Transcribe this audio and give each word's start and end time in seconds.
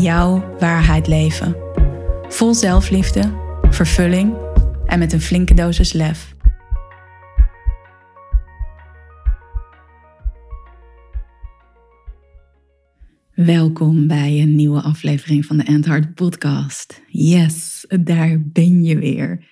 jouw 0.00 0.56
waarheid 0.58 1.06
leven. 1.06 1.56
Vol 2.28 2.54
zelfliefde, 2.54 3.32
vervulling 3.70 4.34
en 4.86 4.98
met 4.98 5.12
een 5.12 5.20
flinke 5.20 5.54
dosis 5.54 5.92
lef. 5.92 6.34
Welkom 13.34 14.06
bij 14.06 14.40
een 14.40 14.54
nieuwe 14.54 14.80
aflevering 14.80 15.46
van 15.46 15.56
de 15.56 15.62
Endhard 15.62 16.14
Podcast. 16.14 17.02
Yes, 17.08 17.84
daar 18.00 18.42
ben 18.42 18.82
je 18.82 18.98
weer. 18.98 19.44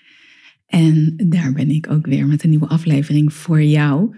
En 0.67 1.15
daar 1.17 1.53
ben 1.53 1.71
ik 1.71 1.91
ook 1.91 2.07
weer 2.07 2.27
met 2.27 2.45
een 2.45 2.51
nieuwe 2.51 2.69
aflevering 2.69 3.33
voor 3.33 3.63
jou. 3.63 4.17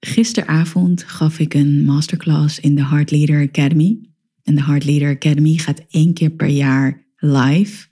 Gisteravond 0.00 1.02
gaf 1.02 1.38
ik 1.38 1.54
een 1.54 1.84
masterclass 1.84 2.60
in 2.60 2.74
de 2.74 2.86
Heart 2.86 3.10
Leader 3.10 3.48
Academy. 3.48 4.13
En 4.44 4.54
de 4.54 4.64
Heart 4.64 4.84
Leader 4.84 5.14
Academy 5.14 5.56
gaat 5.56 5.84
één 5.90 6.14
keer 6.14 6.30
per 6.30 6.48
jaar 6.48 7.06
live. 7.16 7.86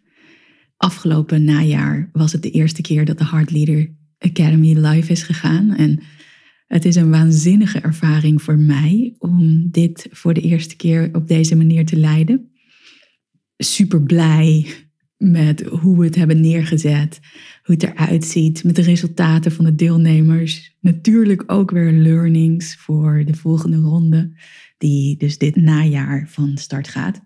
Afgelopen 0.76 1.44
najaar 1.44 2.10
was 2.12 2.32
het 2.32 2.42
de 2.42 2.50
eerste 2.50 2.82
keer 2.82 3.04
dat 3.04 3.18
de 3.18 3.26
Heart 3.26 3.50
Leader 3.50 3.94
Academy 4.18 4.72
live 4.72 5.12
is 5.12 5.22
gegaan. 5.22 5.74
En 5.74 6.00
het 6.66 6.84
is 6.84 6.96
een 6.96 7.10
waanzinnige 7.10 7.78
ervaring 7.78 8.42
voor 8.42 8.58
mij 8.58 9.14
om 9.18 9.70
dit 9.70 10.08
voor 10.10 10.34
de 10.34 10.40
eerste 10.40 10.76
keer 10.76 11.08
op 11.12 11.28
deze 11.28 11.56
manier 11.56 11.86
te 11.86 11.96
leiden. 11.96 12.50
Super 13.56 14.02
blij 14.02 14.66
met 15.22 15.60
hoe 15.60 15.98
we 15.98 16.04
het 16.04 16.14
hebben 16.14 16.40
neergezet, 16.40 17.20
hoe 17.62 17.74
het 17.74 17.82
eruit 17.82 18.24
ziet, 18.24 18.64
met 18.64 18.76
de 18.76 18.82
resultaten 18.82 19.52
van 19.52 19.64
de 19.64 19.74
deelnemers. 19.74 20.76
Natuurlijk 20.80 21.42
ook 21.46 21.70
weer 21.70 21.92
learnings 21.92 22.76
voor 22.76 23.22
de 23.26 23.34
volgende 23.34 23.76
ronde 23.76 24.32
die 24.78 25.16
dus 25.16 25.38
dit 25.38 25.56
najaar 25.56 26.28
van 26.28 26.56
start 26.56 26.88
gaat. 26.88 27.20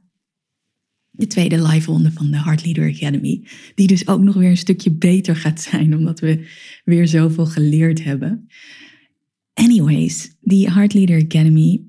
De 1.11 1.27
tweede 1.27 1.63
live 1.63 1.91
ronde 1.91 2.13
van 2.13 2.31
de 2.31 2.43
Heart 2.43 2.65
Leader 2.65 2.89
Academy, 2.89 3.47
die 3.75 3.87
dus 3.87 4.09
ook 4.09 4.21
nog 4.21 4.35
weer 4.35 4.51
een 4.51 4.57
stukje 4.57 4.91
beter 4.91 5.37
gaat 5.37 5.61
zijn, 5.61 5.97
omdat 5.97 6.21
we 6.21 6.47
weer 6.85 7.09
zoveel 7.09 7.47
geleerd 7.47 8.05
hebben. 8.05 8.47
Anyways, 9.55 10.37
die 10.41 10.73
Heart 10.73 10.95
Leader 10.95 11.23
Academy, 11.23 11.83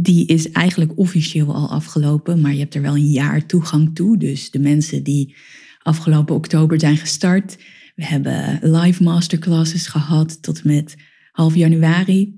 die 0.00 0.26
is 0.26 0.50
eigenlijk 0.50 0.98
officieel 0.98 1.54
al 1.54 1.70
afgelopen, 1.70 2.40
maar 2.40 2.52
je 2.52 2.58
hebt 2.58 2.74
er 2.74 2.82
wel 2.82 2.96
een 2.96 3.10
jaar 3.10 3.46
toegang 3.46 3.94
toe. 3.94 4.18
Dus 4.18 4.50
de 4.50 4.58
mensen 4.58 5.02
die 5.02 5.34
afgelopen 5.82 6.34
oktober 6.34 6.80
zijn 6.80 6.96
gestart, 6.96 7.58
we 7.94 8.04
hebben 8.04 8.58
live 8.62 9.02
masterclasses 9.02 9.86
gehad 9.86 10.42
tot 10.42 10.64
met 10.64 10.96
half 11.32 11.54
januari. 11.54 12.36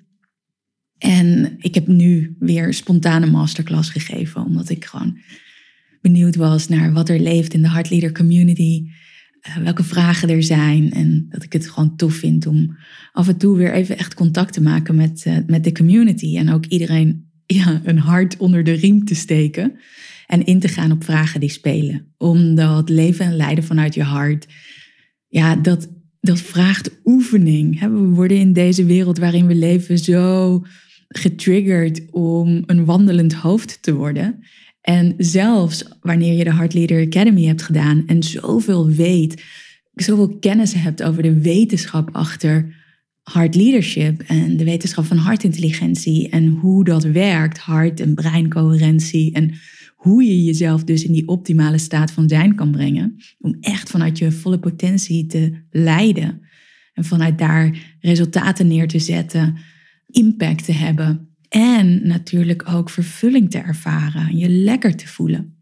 En 0.99 1.55
ik 1.59 1.75
heb 1.75 1.87
nu 1.87 2.37
weer 2.39 2.75
spontane 2.75 3.27
masterclass 3.27 3.91
gegeven, 3.91 4.45
omdat 4.45 4.69
ik 4.69 4.85
gewoon 4.85 5.19
benieuwd 6.01 6.37
was 6.37 6.69
naar 6.69 6.93
wat 6.93 7.09
er 7.09 7.21
leeft 7.21 7.55
in 7.55 7.63
de 7.63 7.71
Heart 7.71 7.91
Leader 7.91 8.13
community, 8.13 8.85
uh, 9.49 9.57
welke 9.57 9.85
vragen 9.85 10.29
er 10.29 10.43
zijn 10.43 10.93
en 10.93 11.27
dat 11.29 11.43
ik 11.43 11.53
het 11.53 11.71
gewoon 11.71 11.97
tof 11.97 12.15
vind 12.15 12.47
om 12.47 12.77
af 13.13 13.29
en 13.29 13.37
toe 13.37 13.57
weer 13.57 13.73
even 13.73 13.99
echt 13.99 14.15
contact 14.15 14.53
te 14.53 14.63
maken 14.63 14.95
met, 14.95 15.25
uh, 15.27 15.37
met 15.47 15.65
de 15.65 15.73
community 15.73 16.37
en 16.37 16.51
ook 16.51 16.67
iedereen 16.67 17.30
ja, 17.55 17.81
een 17.85 17.99
hart 17.99 18.37
onder 18.37 18.65
de 18.65 18.73
riem 18.73 19.05
te 19.05 19.15
steken 19.15 19.79
en 20.27 20.45
in 20.45 20.61
te 20.61 20.69
gaan 20.69 20.93
op 20.93 21.05
vragen 21.05 21.41
die 21.41 21.51
spelen. 21.51 22.15
Omdat 22.19 22.89
leven 22.89 23.25
en 23.25 23.37
leiden 23.37 23.65
vanuit 23.65 23.95
je 23.95 24.03
hart, 24.03 24.47
ja, 25.29 25.57
dat, 25.57 25.89
dat 26.21 26.41
vraagt 26.41 26.91
oefening. 27.05 27.81
We 27.81 27.89
worden 27.89 28.37
in 28.37 28.53
deze 28.53 28.85
wereld 28.85 29.19
waarin 29.19 29.47
we 29.47 29.55
leven 29.55 29.99
zo 29.99 30.63
getriggerd 31.09 32.11
om 32.11 32.63
een 32.67 32.85
wandelend 32.85 33.35
hoofd 33.35 33.83
te 33.83 33.95
worden. 33.95 34.45
En 34.81 35.15
zelfs 35.19 35.85
wanneer 36.01 36.33
je 36.33 36.45
de 36.45 36.55
Heart 36.55 36.75
Leader 36.75 37.07
Academy 37.07 37.45
hebt 37.45 37.63
gedaan 37.63 38.07
en 38.07 38.23
zoveel 38.23 38.89
weet, 38.89 39.45
zoveel 39.95 40.39
kennis 40.39 40.75
hebt 40.75 41.03
over 41.03 41.23
de 41.23 41.41
wetenschap 41.41 42.09
achter 42.13 42.80
hard 43.33 43.55
leadership 43.55 44.21
en 44.21 44.57
de 44.57 44.65
wetenschap 44.65 45.05
van 45.05 45.17
hartintelligentie 45.17 46.29
en 46.29 46.49
hoe 46.49 46.85
dat 46.85 47.05
werkt, 47.05 47.59
hart- 47.59 48.01
en 48.01 48.15
breincoherentie 48.15 49.33
en 49.33 49.55
hoe 49.97 50.25
je 50.25 50.45
jezelf 50.45 50.85
dus 50.85 51.05
in 51.05 51.13
die 51.13 51.29
optimale 51.29 51.79
staat 51.79 52.11
van 52.11 52.29
zijn 52.29 52.55
kan 52.55 52.71
brengen, 52.71 53.17
om 53.39 53.57
echt 53.61 53.91
vanuit 53.91 54.19
je 54.19 54.33
volle 54.33 54.59
potentie 54.59 55.27
te 55.27 55.53
leiden 55.71 56.41
en 56.95 57.05
vanuit 57.05 57.39
daar 57.39 57.97
resultaten 58.01 58.67
neer 58.67 58.89
te 58.89 58.99
zetten 58.99 59.57
impact 60.07 60.65
te 60.65 60.73
hebben. 60.73 61.29
En 61.49 62.07
natuurlijk 62.07 62.69
ook 62.69 62.91
vervulling 62.91 63.51
te 63.51 63.59
ervaren, 63.59 64.37
je 64.37 64.49
lekker 64.49 64.97
te 64.97 65.09
voelen. 65.09 65.55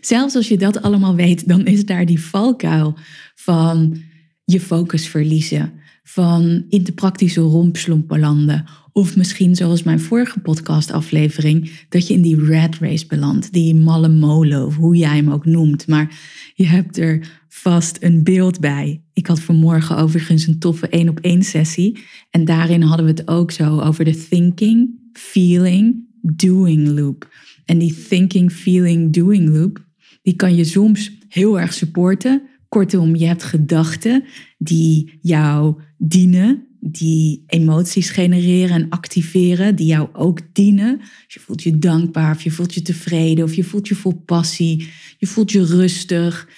Zelfs 0.00 0.34
als 0.34 0.48
je 0.48 0.58
dat 0.58 0.82
allemaal 0.82 1.14
weet, 1.14 1.48
dan 1.48 1.66
is 1.66 1.84
daar 1.84 2.06
die 2.06 2.20
valkuil 2.20 2.98
van 3.34 3.96
je 4.44 4.60
focus 4.60 5.08
verliezen, 5.08 5.72
van 6.04 6.64
in 6.68 6.84
de 6.84 6.92
praktische 6.92 7.40
rompslompen 7.40 8.20
landen. 8.20 8.64
Of 8.92 9.16
misschien 9.16 9.56
zoals 9.56 9.82
mijn 9.82 10.00
vorige 10.00 10.40
podcastaflevering, 10.40 11.70
dat 11.88 12.06
je 12.06 12.14
in 12.14 12.22
die 12.22 12.44
red 12.44 12.78
race 12.78 13.06
belandt, 13.06 13.52
die 13.52 13.74
malle 13.74 14.08
molen, 14.08 14.66
of 14.66 14.76
hoe 14.76 14.96
jij 14.96 15.16
hem 15.16 15.30
ook 15.30 15.44
noemt. 15.44 15.86
Maar 15.86 16.20
je 16.54 16.66
hebt 16.66 16.98
er 16.98 17.42
vast 17.48 17.96
een 18.00 18.22
beeld 18.22 18.60
bij. 18.60 19.02
Ik 19.12 19.26
had 19.26 19.40
vanmorgen 19.40 19.96
overigens 19.96 20.46
een 20.46 20.58
toffe 20.58 20.88
één 20.88 21.08
op 21.08 21.20
één 21.20 21.42
sessie. 21.42 21.98
En 22.30 22.44
daarin 22.44 22.82
hadden 22.82 23.06
we 23.06 23.12
het 23.12 23.28
ook 23.28 23.50
zo 23.50 23.80
over 23.80 24.04
de 24.04 24.26
thinking, 24.28 24.90
feeling, 25.12 26.08
doing 26.20 26.88
loop. 26.88 27.28
En 27.64 27.78
die 27.78 28.06
thinking, 28.08 28.52
feeling, 28.52 29.12
doing 29.12 29.48
loop, 29.48 29.84
die 30.22 30.36
kan 30.36 30.54
je 30.54 30.64
soms 30.64 31.12
heel 31.28 31.60
erg 31.60 31.72
supporten. 31.72 32.42
Kortom, 32.74 33.16
je 33.16 33.26
hebt 33.26 33.42
gedachten 33.42 34.24
die 34.58 35.18
jou 35.20 35.80
dienen, 35.98 36.66
die 36.80 37.44
emoties 37.46 38.10
genereren 38.10 38.76
en 38.76 38.88
activeren, 38.88 39.76
die 39.76 39.86
jou 39.86 40.08
ook 40.12 40.40
dienen. 40.52 41.00
Je 41.26 41.40
voelt 41.40 41.62
je 41.62 41.78
dankbaar, 41.78 42.34
of 42.34 42.42
je 42.42 42.50
voelt 42.50 42.74
je 42.74 42.82
tevreden, 42.82 43.44
of 43.44 43.54
je 43.54 43.64
voelt 43.64 43.88
je 43.88 43.94
vol 43.94 44.12
passie, 44.12 44.88
je 45.18 45.26
voelt 45.26 45.52
je 45.52 45.64
rustig. 45.64 46.48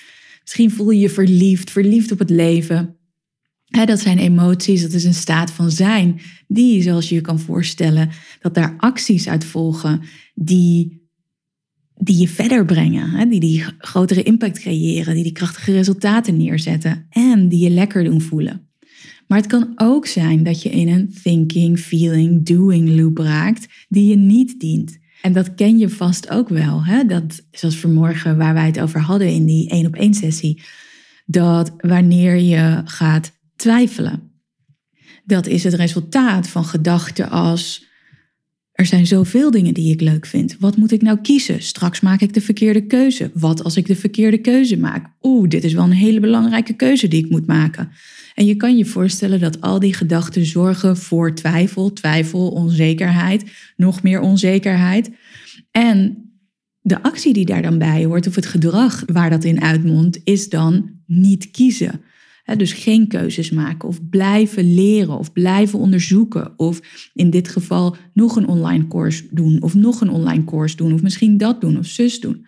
Misschien 0.41 0.71
voel 0.71 0.91
je 0.91 1.00
je 1.00 1.10
verliefd, 1.10 1.71
verliefd 1.71 2.12
op 2.12 2.19
het 2.19 2.31
leven. 2.31 2.97
dat 3.66 4.00
zijn 4.00 4.19
emoties, 4.19 4.82
dat 4.82 4.93
is 4.93 5.05
een 5.05 5.15
staat 5.15 5.50
van 5.50 5.71
zijn, 5.71 6.21
die, 6.49 6.82
zoals 6.82 7.09
je 7.09 7.15
je 7.15 7.21
kan 7.21 7.41
voorstellen, 7.41 8.10
dat 8.41 8.55
daar 8.55 8.75
acties 8.78 9.28
uit 9.28 9.44
volgen 9.44 10.03
die, 10.34 11.06
die 11.99 12.17
je 12.17 12.29
verder 12.29 12.65
brengen, 12.65 13.29
die 13.29 13.41
die 13.41 13.65
grotere 13.79 14.23
impact 14.23 14.59
creëren, 14.59 15.15
die 15.15 15.23
die 15.23 15.33
krachtige 15.33 15.73
resultaten 15.73 16.37
neerzetten 16.37 17.07
en 17.11 17.49
die 17.49 17.65
je 17.65 17.71
lekker 17.71 18.05
doen 18.05 18.21
voelen. 18.21 18.69
Maar 19.27 19.39
het 19.39 19.47
kan 19.47 19.73
ook 19.77 20.06
zijn 20.06 20.43
dat 20.43 20.62
je 20.62 20.71
in 20.71 20.89
een 20.89 21.15
thinking, 21.23 21.79
feeling, 21.79 22.47
doing 22.47 22.89
loop 22.89 23.19
raakt 23.19 23.67
die 23.89 24.11
je 24.11 24.17
niet 24.17 24.61
dient. 24.61 24.99
En 25.23 25.33
dat 25.33 25.55
ken 25.55 25.79
je 25.79 25.89
vast 25.89 26.31
ook 26.31 26.49
wel. 26.49 26.85
Hè? 26.85 27.05
Dat, 27.05 27.43
zoals 27.50 27.76
vanmorgen 27.76 28.37
waar 28.37 28.55
wij 28.55 28.67
het 28.67 28.81
over 28.81 29.00
hadden 29.00 29.29
in 29.29 29.47
die 29.47 29.69
één 29.69 29.87
op 29.87 29.94
één 29.94 30.15
sessie. 30.15 30.62
Dat 31.25 31.75
wanneer 31.76 32.37
je 32.37 32.82
gaat 32.85 33.32
twijfelen. 33.56 34.31
Dat 35.25 35.47
is 35.47 35.65
het 35.65 35.75
resultaat 35.75 36.49
van 36.49 36.65
gedachten 36.65 37.31
als 37.31 37.86
er 38.76 38.87
zijn 38.87 39.06
zoveel 39.06 39.50
dingen 39.50 39.75
die 39.75 39.93
ik 39.93 40.00
leuk 40.00 40.26
vind. 40.26 40.56
Wat 40.58 40.76
moet 40.76 40.93
ik 40.93 41.02
nou 41.02 41.19
kiezen? 41.20 41.62
Straks 41.62 42.00
maak 42.00 42.20
ik 42.20 42.34
de 42.34 42.40
verkeerde 42.40 42.87
keuze. 42.87 43.31
Wat 43.34 43.64
als 43.64 43.76
ik 43.76 43.87
de 43.87 43.96
verkeerde 43.96 44.38
keuze 44.38 44.76
maak? 44.76 45.06
Oeh, 45.23 45.49
dit 45.49 45.64
is 45.64 45.73
wel 45.73 45.84
een 45.84 45.90
hele 45.90 46.20
belangrijke 46.20 46.73
keuze 46.73 47.08
die 47.08 47.25
ik 47.25 47.31
moet 47.31 47.46
maken. 47.46 47.90
En 48.34 48.46
je 48.46 48.55
kan 48.55 48.76
je 48.76 48.84
voorstellen 48.84 49.40
dat 49.40 49.61
al 49.61 49.78
die 49.78 49.94
gedachten 49.94 50.46
zorgen 50.46 50.96
voor 50.96 51.34
twijfel, 51.34 51.93
twijfel, 51.93 52.49
onzekerheid, 52.49 53.44
nog 53.76 54.02
meer 54.02 54.20
onzekerheid. 54.20 55.11
En 55.70 56.17
de 56.81 57.02
actie 57.02 57.32
die 57.32 57.46
daar 57.46 57.62
dan 57.62 57.79
bij 57.79 58.05
hoort, 58.05 58.26
of 58.26 58.34
het 58.34 58.46
gedrag 58.46 59.02
waar 59.06 59.31
dat 59.31 59.44
in 59.44 59.62
uitmondt, 59.62 60.20
is 60.25 60.49
dan 60.49 60.90
niet 61.06 61.50
kiezen. 61.50 62.00
Dus 62.54 62.72
geen 62.72 63.08
keuzes 63.08 63.50
maken 63.50 63.88
of 63.88 64.08
blijven 64.08 64.75
leren 64.75 65.19
of 65.19 65.32
blijven 65.32 65.78
onderzoeken. 65.78 66.58
Of 66.58 66.81
in 67.14 67.31
dit 67.31 67.48
geval 67.48 67.96
nog 68.12 68.37
een 68.37 68.48
online 68.48 68.88
course 68.88 69.25
doen 69.31 69.62
of 69.62 69.75
nog 69.75 70.00
een 70.00 70.10
online 70.10 70.44
course 70.44 70.76
doen 70.76 70.93
of 70.93 71.02
misschien 71.02 71.37
dat 71.37 71.60
doen 71.60 71.78
of 71.78 71.87
zus 71.87 72.20
doen. 72.20 72.46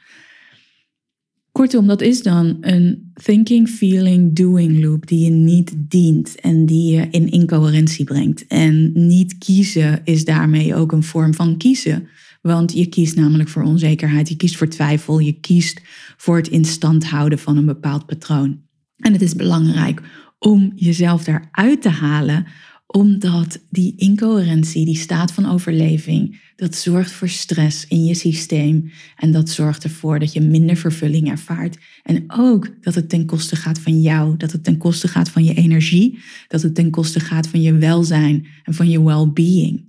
Kortom, 1.52 1.86
dat 1.86 2.00
is 2.00 2.22
dan 2.22 2.56
een 2.60 3.12
thinking, 3.22 3.68
feeling, 3.68 4.34
doing 4.34 4.82
loop 4.82 5.06
die 5.06 5.24
je 5.24 5.30
niet 5.30 5.74
dient 5.76 6.40
en 6.40 6.66
die 6.66 6.92
je 6.92 7.08
in 7.10 7.30
incoherentie 7.30 8.04
brengt. 8.04 8.46
En 8.46 8.90
niet 8.94 9.38
kiezen 9.38 10.00
is 10.04 10.24
daarmee 10.24 10.74
ook 10.74 10.92
een 10.92 11.02
vorm 11.02 11.34
van 11.34 11.56
kiezen. 11.56 12.08
Want 12.42 12.72
je 12.72 12.86
kiest 12.86 13.16
namelijk 13.16 13.48
voor 13.48 13.62
onzekerheid, 13.62 14.28
je 14.28 14.36
kiest 14.36 14.56
voor 14.56 14.68
twijfel, 14.68 15.18
je 15.18 15.40
kiest 15.40 15.80
voor 16.16 16.36
het 16.36 16.48
in 16.48 16.64
stand 16.64 17.04
houden 17.04 17.38
van 17.38 17.56
een 17.56 17.66
bepaald 17.66 18.06
patroon. 18.06 18.67
En 18.98 19.12
het 19.12 19.22
is 19.22 19.34
belangrijk 19.34 20.02
om 20.38 20.72
jezelf 20.74 21.24
daaruit 21.24 21.82
te 21.82 21.88
halen, 21.88 22.46
omdat 22.86 23.60
die 23.70 23.94
incoherentie, 23.96 24.84
die 24.84 24.96
staat 24.96 25.32
van 25.32 25.46
overleving, 25.46 26.40
dat 26.56 26.74
zorgt 26.74 27.10
voor 27.10 27.28
stress 27.28 27.86
in 27.86 28.04
je 28.04 28.14
systeem 28.14 28.90
en 29.16 29.30
dat 29.32 29.48
zorgt 29.48 29.84
ervoor 29.84 30.18
dat 30.18 30.32
je 30.32 30.40
minder 30.40 30.76
vervulling 30.76 31.30
ervaart. 31.30 31.78
En 32.02 32.24
ook 32.26 32.68
dat 32.80 32.94
het 32.94 33.08
ten 33.08 33.26
koste 33.26 33.56
gaat 33.56 33.80
van 33.80 34.00
jou, 34.00 34.36
dat 34.36 34.52
het 34.52 34.64
ten 34.64 34.76
koste 34.76 35.08
gaat 35.08 35.28
van 35.28 35.44
je 35.44 35.54
energie, 35.54 36.18
dat 36.48 36.62
het 36.62 36.74
ten 36.74 36.90
koste 36.90 37.20
gaat 37.20 37.48
van 37.48 37.60
je 37.60 37.74
welzijn 37.74 38.46
en 38.64 38.74
van 38.74 38.88
je 38.88 39.02
well-being. 39.02 39.84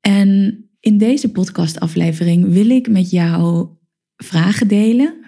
En 0.00 0.60
in 0.80 0.98
deze 0.98 1.30
podcastaflevering 1.30 2.52
wil 2.52 2.70
ik 2.70 2.88
met 2.88 3.10
jou 3.10 3.68
vragen 4.16 4.68
delen 4.68 5.21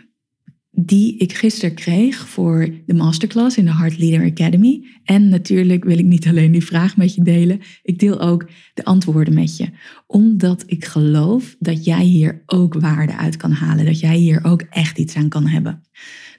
die 0.74 1.16
ik 1.16 1.32
gisteren 1.32 1.74
kreeg 1.74 2.28
voor 2.28 2.68
de 2.86 2.94
masterclass 2.94 3.56
in 3.56 3.64
de 3.64 3.74
Heart 3.74 3.98
Leader 3.98 4.30
Academy. 4.30 4.86
En 5.04 5.28
natuurlijk 5.28 5.84
wil 5.84 5.98
ik 5.98 6.04
niet 6.04 6.26
alleen 6.26 6.52
die 6.52 6.64
vraag 6.64 6.96
met 6.96 7.14
je 7.14 7.22
delen, 7.22 7.60
ik 7.82 7.98
deel 7.98 8.20
ook 8.20 8.48
de 8.74 8.84
antwoorden 8.84 9.34
met 9.34 9.56
je. 9.56 9.68
Omdat 10.06 10.64
ik 10.66 10.84
geloof 10.84 11.56
dat 11.58 11.84
jij 11.84 12.04
hier 12.04 12.42
ook 12.46 12.74
waarde 12.80 13.16
uit 13.16 13.36
kan 13.36 13.52
halen, 13.52 13.84
dat 13.84 14.00
jij 14.00 14.16
hier 14.16 14.44
ook 14.44 14.62
echt 14.62 14.98
iets 14.98 15.16
aan 15.16 15.28
kan 15.28 15.46
hebben. 15.46 15.82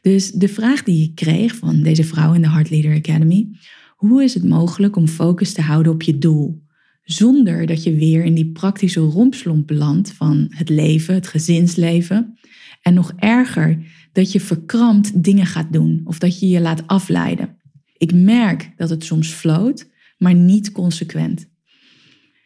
Dus 0.02 0.32
de 0.32 0.48
vraag 0.48 0.84
die 0.84 1.04
ik 1.04 1.16
kreeg 1.16 1.56
van 1.56 1.84
deze 1.84 2.04
vrouw 2.04 2.34
in 2.34 2.42
de 2.42 2.50
Heart 2.50 2.70
Leader 2.70 2.96
Academy, 2.96 3.48
hoe 3.96 4.24
is 4.24 4.34
het 4.34 4.44
mogelijk 4.44 4.96
om 4.96 5.08
focus 5.08 5.54
te 5.54 5.62
houden 5.62 5.92
op 5.92 6.02
je 6.02 6.18
doel? 6.18 6.64
Zonder 7.04 7.66
dat 7.66 7.84
je 7.84 7.96
weer 7.96 8.24
in 8.24 8.34
die 8.34 8.52
praktische 8.52 9.00
rompslomp 9.00 9.68
belandt 9.68 10.12
van 10.12 10.46
het 10.50 10.70
leven, 10.70 11.14
het 11.14 11.28
gezinsleven. 11.28 12.38
En 12.82 12.94
nog 12.94 13.14
erger, 13.18 13.80
dat 14.16 14.32
je 14.32 14.40
verkrampt 14.40 15.24
dingen 15.24 15.46
gaat 15.46 15.74
doen 15.74 16.02
of 16.04 16.20
dat 16.20 16.40
je 16.40 16.48
je 16.48 16.62
laat 16.62 16.88
afleiden. 16.88 17.58
Ik 17.98 18.14
merk 18.14 18.72
dat 18.78 18.90
het 18.90 19.04
soms 19.04 19.30
floot, 19.30 19.90
maar 20.18 20.34
niet 20.34 20.72
consequent. 20.72 21.50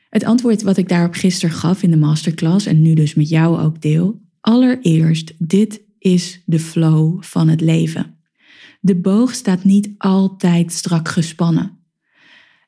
Het 0.09 0.23
antwoord 0.23 0.61
wat 0.61 0.77
ik 0.77 0.89
daarop 0.89 1.13
gisteren 1.13 1.55
gaf 1.55 1.83
in 1.83 1.91
de 1.91 1.97
masterclass 1.97 2.65
en 2.65 2.81
nu 2.81 2.93
dus 2.93 3.13
met 3.13 3.29
jou 3.29 3.59
ook 3.61 3.81
deel. 3.81 4.21
Allereerst, 4.41 5.33
dit 5.37 5.81
is 5.99 6.41
de 6.45 6.59
flow 6.59 7.23
van 7.23 7.47
het 7.47 7.61
leven. 7.61 8.17
De 8.81 8.95
boog 8.95 9.33
staat 9.33 9.63
niet 9.63 9.89
altijd 9.97 10.71
strak 10.71 11.07
gespannen. 11.07 11.77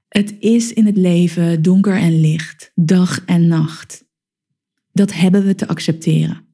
Het 0.08 0.36
is 0.40 0.74
in 0.74 0.86
het 0.86 0.98
leven 0.98 1.62
donker 1.62 1.96
en 1.96 2.20
licht, 2.20 2.72
dag 2.76 3.26
en 3.26 3.48
nacht. 3.48 4.06
Dat 4.92 5.14
hebben 5.14 5.46
we 5.46 5.56
te 5.56 5.68
accepteren. 5.68 6.51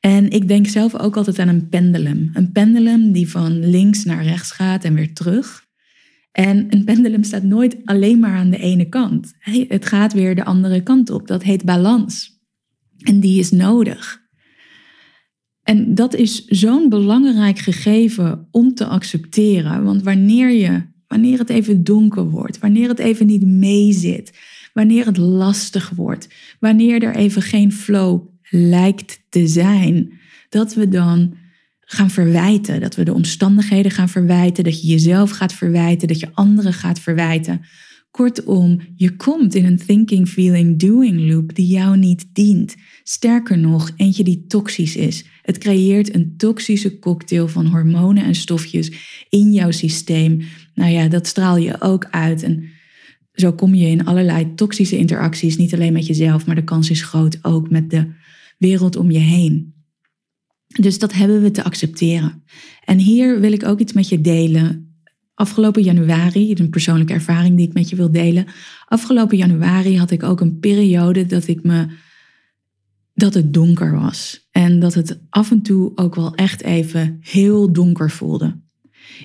En 0.00 0.30
ik 0.30 0.48
denk 0.48 0.66
zelf 0.66 0.96
ook 0.96 1.16
altijd 1.16 1.38
aan 1.38 1.48
een 1.48 1.68
pendulum. 1.68 2.30
Een 2.32 2.52
pendulum 2.52 3.12
die 3.12 3.28
van 3.30 3.70
links 3.70 4.04
naar 4.04 4.24
rechts 4.24 4.50
gaat 4.50 4.84
en 4.84 4.94
weer 4.94 5.14
terug. 5.14 5.68
En 6.32 6.66
een 6.68 6.84
pendulum 6.84 7.22
staat 7.22 7.42
nooit 7.42 7.76
alleen 7.84 8.18
maar 8.18 8.36
aan 8.36 8.50
de 8.50 8.58
ene 8.58 8.88
kant. 8.88 9.34
Het 9.68 9.86
gaat 9.86 10.12
weer 10.12 10.34
de 10.34 10.44
andere 10.44 10.82
kant 10.82 11.10
op. 11.10 11.26
Dat 11.26 11.42
heet 11.42 11.64
balans. 11.64 12.38
En 12.98 13.20
die 13.20 13.38
is 13.38 13.50
nodig. 13.50 14.20
En 15.62 15.94
dat 15.94 16.14
is 16.14 16.44
zo'n 16.44 16.88
belangrijk 16.88 17.58
gegeven 17.58 18.48
om 18.50 18.74
te 18.74 18.86
accepteren. 18.86 19.84
Want 19.84 20.02
wanneer 20.02 20.50
je 20.50 20.88
Wanneer 21.10 21.38
het 21.38 21.50
even 21.50 21.84
donker 21.84 22.30
wordt, 22.30 22.58
wanneer 22.58 22.88
het 22.88 22.98
even 22.98 23.26
niet 23.26 23.46
meezit, 23.46 24.38
wanneer 24.72 25.06
het 25.06 25.16
lastig 25.16 25.90
wordt, 25.90 26.28
wanneer 26.60 27.02
er 27.02 27.16
even 27.16 27.42
geen 27.42 27.72
flow 27.72 28.28
lijkt 28.50 29.20
te 29.28 29.46
zijn, 29.46 30.12
dat 30.48 30.74
we 30.74 30.88
dan 30.88 31.34
gaan 31.80 32.10
verwijten, 32.10 32.80
dat 32.80 32.94
we 32.94 33.04
de 33.04 33.14
omstandigheden 33.14 33.90
gaan 33.90 34.08
verwijten, 34.08 34.64
dat 34.64 34.80
je 34.80 34.88
jezelf 34.88 35.30
gaat 35.30 35.52
verwijten, 35.52 36.08
dat 36.08 36.20
je 36.20 36.30
anderen 36.34 36.72
gaat 36.72 37.00
verwijten. 37.00 37.60
Kortom, 38.10 38.80
je 38.96 39.16
komt 39.16 39.54
in 39.54 39.64
een 39.64 39.78
thinking, 39.86 40.28
feeling, 40.28 40.78
doing 40.78 41.30
loop 41.32 41.54
die 41.54 41.66
jou 41.66 41.96
niet 41.96 42.26
dient. 42.32 42.74
Sterker 43.02 43.58
nog, 43.58 43.90
eentje 43.96 44.24
die 44.24 44.44
toxisch 44.46 44.96
is. 44.96 45.24
Het 45.42 45.58
creëert 45.58 46.14
een 46.14 46.34
toxische 46.36 46.98
cocktail 46.98 47.48
van 47.48 47.66
hormonen 47.66 48.24
en 48.24 48.34
stofjes 48.34 48.92
in 49.28 49.52
jouw 49.52 49.70
systeem. 49.70 50.42
Nou 50.74 50.90
ja, 50.90 51.08
dat 51.08 51.26
straal 51.26 51.56
je 51.56 51.80
ook 51.80 52.06
uit. 52.10 52.42
En 52.42 52.64
zo 53.34 53.52
kom 53.52 53.74
je 53.74 53.86
in 53.86 54.04
allerlei 54.04 54.54
toxische 54.54 54.96
interacties, 54.98 55.56
niet 55.56 55.74
alleen 55.74 55.92
met 55.92 56.06
jezelf, 56.06 56.46
maar 56.46 56.54
de 56.54 56.64
kans 56.64 56.90
is 56.90 57.02
groot 57.02 57.38
ook 57.42 57.70
met 57.70 57.90
de 57.90 58.06
wereld 58.60 58.96
om 58.96 59.10
je 59.10 59.18
heen. 59.18 59.74
Dus 60.66 60.98
dat 60.98 61.12
hebben 61.12 61.42
we 61.42 61.50
te 61.50 61.64
accepteren. 61.64 62.42
En 62.84 62.98
hier 62.98 63.40
wil 63.40 63.52
ik 63.52 63.64
ook 63.64 63.80
iets 63.80 63.92
met 63.92 64.08
je 64.08 64.20
delen 64.20 64.90
Afgelopen 65.40 65.82
januari, 65.82 66.54
een 66.54 66.70
persoonlijke 66.70 67.12
ervaring 67.12 67.56
die 67.56 67.66
ik 67.66 67.74
met 67.74 67.90
je 67.90 67.96
wil 67.96 68.10
delen. 68.10 68.46
Afgelopen 68.84 69.36
januari 69.36 69.98
had 69.98 70.10
ik 70.10 70.22
ook 70.22 70.40
een 70.40 70.58
periode 70.58 71.26
dat 71.26 71.46
ik 71.46 71.62
me 71.62 71.86
dat 73.14 73.34
het 73.34 73.54
donker 73.54 73.92
was 73.92 74.48
en 74.50 74.80
dat 74.80 74.94
het 74.94 75.20
af 75.30 75.50
en 75.50 75.62
toe 75.62 75.92
ook 75.94 76.14
wel 76.14 76.34
echt 76.34 76.62
even 76.62 77.18
heel 77.20 77.72
donker 77.72 78.10
voelde. 78.10 78.60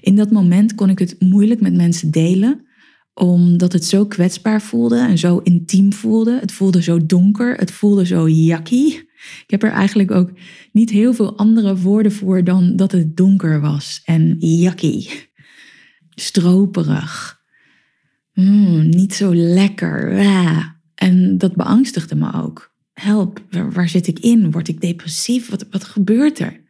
In 0.02 0.16
dat 0.16 0.32
moment 0.32 0.76
kon 0.76 0.90
ik 0.90 1.00
het 1.00 1.16
moeilijk 1.20 1.62
met 1.62 1.74
mensen 1.74 2.12
delen, 2.12 2.66
omdat 3.14 3.74
het 3.74 3.86
zo 3.86 4.06
kwetsbaar 4.06 4.62
voelde 4.62 4.98
en 4.98 5.18
zo 5.18 5.38
intiem 5.38 5.94
voelde. 5.94 6.40
Het 6.40 6.52
voelde 6.52 6.82
zo 6.82 7.06
donker, 7.06 7.56
het 7.56 7.72
voelde 7.72 8.06
zo 8.06 8.30
jakkie. 8.30 9.05
Ik 9.18 9.46
heb 9.48 9.64
er 9.64 9.72
eigenlijk 9.72 10.12
ook 10.12 10.32
niet 10.72 10.90
heel 10.90 11.14
veel 11.14 11.38
andere 11.38 11.78
woorden 11.78 12.12
voor 12.12 12.44
dan 12.44 12.76
dat 12.76 12.92
het 12.92 13.18
donker 13.18 13.62
was 13.62 14.02
en 14.06 14.36
jakkie 14.40 15.10
stroperig. 16.16 17.40
Mm, 18.34 18.90
niet 18.90 19.14
zo 19.14 19.36
lekker. 19.36 20.12
En 20.96 21.38
dat 21.38 21.56
beangstigde 21.56 22.16
me 22.16 22.34
ook. 22.34 22.74
Help, 22.94 23.42
waar, 23.72 23.90
zit 23.90 24.08
ik 24.08 24.20
in? 24.20 24.52
Word 24.52 24.68
ik 24.68 24.82
depressief? 24.82 25.50
Wat, 25.50 25.66
wat 25.72 25.84
gebeurt 25.84 26.40
er? 26.40 26.64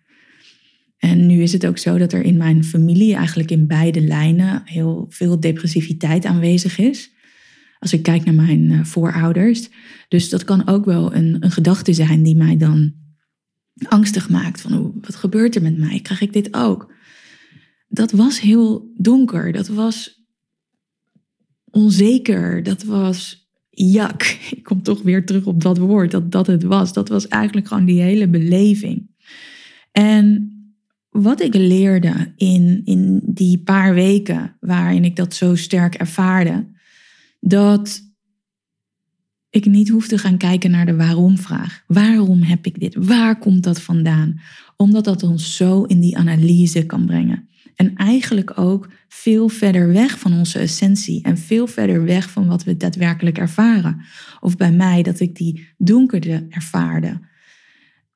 En 0.97 1.25
nu 1.25 1.41
is 1.41 1.53
het 1.53 1.65
ook 1.65 1.77
zo 1.77 1.97
dat 1.97 2.13
er 2.13 2.23
in 2.23 2.37
mijn 2.37 2.63
familie, 2.63 3.15
eigenlijk 3.15 3.51
in 3.51 3.67
beide 3.67 4.01
lijnen, 4.01 4.61
heel 4.65 5.05
veel 5.09 5.39
depressiviteit 5.39 6.25
aanwezig 6.25 6.77
is. 6.77 7.11
Als 7.85 7.93
ik 7.93 8.03
kijk 8.03 8.25
naar 8.25 8.33
mijn 8.33 8.71
eh, 8.71 8.83
voorouders. 8.83 9.69
Dus 10.07 10.29
dat 10.29 10.43
kan 10.43 10.67
ook 10.67 10.85
wel 10.85 11.15
een, 11.15 11.37
een 11.39 11.51
gedachte 11.51 11.93
zijn 11.93 12.23
die 12.23 12.35
mij 12.35 12.57
dan 12.57 12.93
angstig 13.83 14.29
maakt. 14.29 14.61
Van 14.61 14.93
wat 15.01 15.15
gebeurt 15.15 15.55
er 15.55 15.61
met 15.61 15.77
mij? 15.77 15.99
Krijg 15.99 16.21
ik 16.21 16.33
dit 16.33 16.53
ook? 16.53 16.93
dat 17.95 18.11
was 18.11 18.39
heel 18.39 18.91
donker. 18.97 19.51
Dat 19.51 19.67
was 19.67 20.25
onzeker. 21.71 22.63
Dat 22.63 22.83
was 22.83 23.49
jak. 23.69 24.23
Ik 24.55 24.63
kom 24.63 24.81
toch 24.81 25.01
weer 25.01 25.25
terug 25.25 25.45
op 25.45 25.61
dat 25.61 25.77
woord, 25.77 26.11
dat 26.11 26.31
dat 26.31 26.47
het 26.47 26.63
was. 26.63 26.93
Dat 26.93 27.09
was 27.09 27.27
eigenlijk 27.27 27.67
gewoon 27.67 27.85
die 27.85 28.01
hele 28.01 28.27
beleving. 28.27 29.09
En 29.91 30.49
wat 31.09 31.41
ik 31.41 31.53
leerde 31.53 32.33
in, 32.35 32.81
in 32.85 33.21
die 33.25 33.57
paar 33.57 33.93
weken 33.93 34.57
waarin 34.59 35.03
ik 35.03 35.15
dat 35.15 35.33
zo 35.33 35.55
sterk 35.55 35.95
ervaarde, 35.95 36.67
dat 37.47 38.01
ik 39.49 39.65
niet 39.65 39.89
hoef 39.89 40.07
te 40.07 40.17
gaan 40.17 40.37
kijken 40.37 40.71
naar 40.71 40.85
de 40.85 40.95
waarom-vraag. 40.95 41.83
Waarom 41.87 42.41
heb 42.41 42.65
ik 42.65 42.79
dit? 42.79 42.95
Waar 42.95 43.39
komt 43.39 43.63
dat 43.63 43.81
vandaan? 43.81 44.39
Omdat 44.77 45.03
dat 45.03 45.23
ons 45.23 45.55
zo 45.55 45.83
in 45.83 45.99
die 45.99 46.17
analyse 46.17 46.85
kan 46.85 47.05
brengen. 47.05 47.49
En 47.75 47.95
eigenlijk 47.95 48.59
ook 48.59 48.89
veel 49.07 49.49
verder 49.49 49.87
weg 49.87 50.19
van 50.19 50.33
onze 50.33 50.59
essentie 50.59 51.23
en 51.23 51.37
veel 51.37 51.67
verder 51.67 52.03
weg 52.03 52.29
van 52.29 52.47
wat 52.47 52.63
we 52.63 52.77
daadwerkelijk 52.77 53.37
ervaren. 53.37 54.01
Of 54.39 54.57
bij 54.57 54.71
mij 54.71 55.03
dat 55.03 55.19
ik 55.19 55.35
die 55.35 55.67
donkerde 55.77 56.45
ervaarde. 56.49 57.19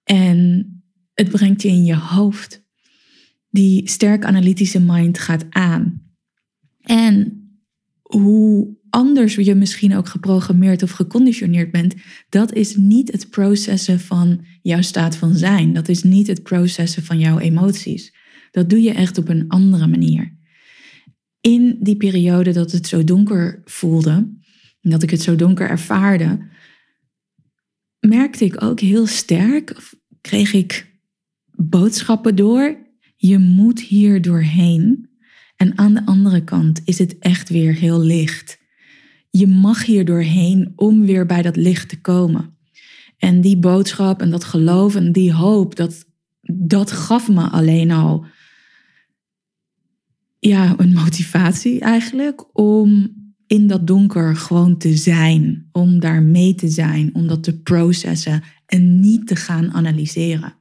En 0.03 0.67
het 1.13 1.29
brengt 1.29 1.61
je 1.61 1.67
in 1.67 1.85
je 1.85 1.95
hoofd. 1.95 2.63
Die 3.49 3.89
sterk 3.89 4.25
analytische 4.25 4.81
mind 4.81 5.19
gaat 5.19 5.45
aan. 5.49 6.01
En 6.81 7.33
hoe 8.01 8.77
anders 8.89 9.35
je 9.35 9.55
misschien 9.55 9.95
ook 9.95 10.07
geprogrammeerd 10.07 10.83
of 10.83 10.91
geconditioneerd 10.91 11.71
bent, 11.71 11.95
dat 12.29 12.53
is 12.53 12.75
niet 12.75 13.11
het 13.11 13.29
processen 13.29 13.99
van 13.99 14.45
jouw 14.61 14.81
staat 14.81 15.15
van 15.15 15.35
zijn. 15.35 15.73
Dat 15.73 15.89
is 15.89 16.03
niet 16.03 16.27
het 16.27 16.43
processen 16.43 17.03
van 17.03 17.19
jouw 17.19 17.39
emoties. 17.39 18.15
Dat 18.51 18.69
doe 18.69 18.81
je 18.81 18.93
echt 18.93 19.17
op 19.17 19.29
een 19.29 19.45
andere 19.47 19.87
manier. 19.87 20.37
in 21.41 21.77
die 21.79 21.97
periode 21.97 22.51
dat 22.51 22.71
het 22.71 22.87
zo 22.87 23.03
donker 23.03 23.61
voelde, 23.65 24.37
dat 24.81 25.03
ik 25.03 25.09
het 25.09 25.21
zo 25.21 25.35
donker 25.35 25.69
ervaarde, 25.69 26.47
merkte 27.99 28.45
ik 28.45 28.63
ook 28.63 28.79
heel 28.79 29.07
sterk, 29.07 29.95
kreeg 30.21 30.53
ik 30.53 30.99
boodschappen 31.51 32.35
door, 32.35 32.77
je 33.15 33.37
moet 33.37 33.81
hier 33.81 34.21
doorheen. 34.21 35.09
En 35.55 35.77
aan 35.77 35.93
de 35.93 36.05
andere 36.05 36.43
kant 36.43 36.81
is 36.85 36.97
het 36.97 37.17
echt 37.19 37.49
weer 37.49 37.73
heel 37.73 37.99
licht. 37.99 38.58
Je 39.29 39.47
mag 39.47 39.85
hier 39.85 40.05
doorheen 40.05 40.73
om 40.75 41.05
weer 41.05 41.25
bij 41.25 41.41
dat 41.41 41.55
licht 41.55 41.89
te 41.89 42.01
komen. 42.01 42.57
En 43.17 43.41
die 43.41 43.57
boodschap 43.57 44.21
en 44.21 44.29
dat 44.29 44.43
geloof 44.43 44.95
en 44.95 45.11
die 45.11 45.33
hoop, 45.33 45.75
dat, 45.75 46.05
dat 46.41 46.91
gaf 46.91 47.29
me 47.29 47.49
alleen 47.49 47.91
al 47.91 48.25
ja, 50.39 50.73
een 50.77 50.93
motivatie 50.93 51.79
eigenlijk 51.79 52.59
om 52.59 53.17
in 53.47 53.67
dat 53.67 53.87
donker 53.87 54.35
gewoon 54.35 54.77
te 54.77 54.95
zijn, 54.95 55.69
om 55.71 55.99
daar 55.99 56.23
mee 56.23 56.55
te 56.55 56.67
zijn, 56.67 57.15
om 57.15 57.27
dat 57.27 57.43
te 57.43 57.59
processen 57.59 58.43
en 58.65 58.99
niet 58.99 59.27
te 59.27 59.35
gaan 59.35 59.71
analyseren. 59.71 60.58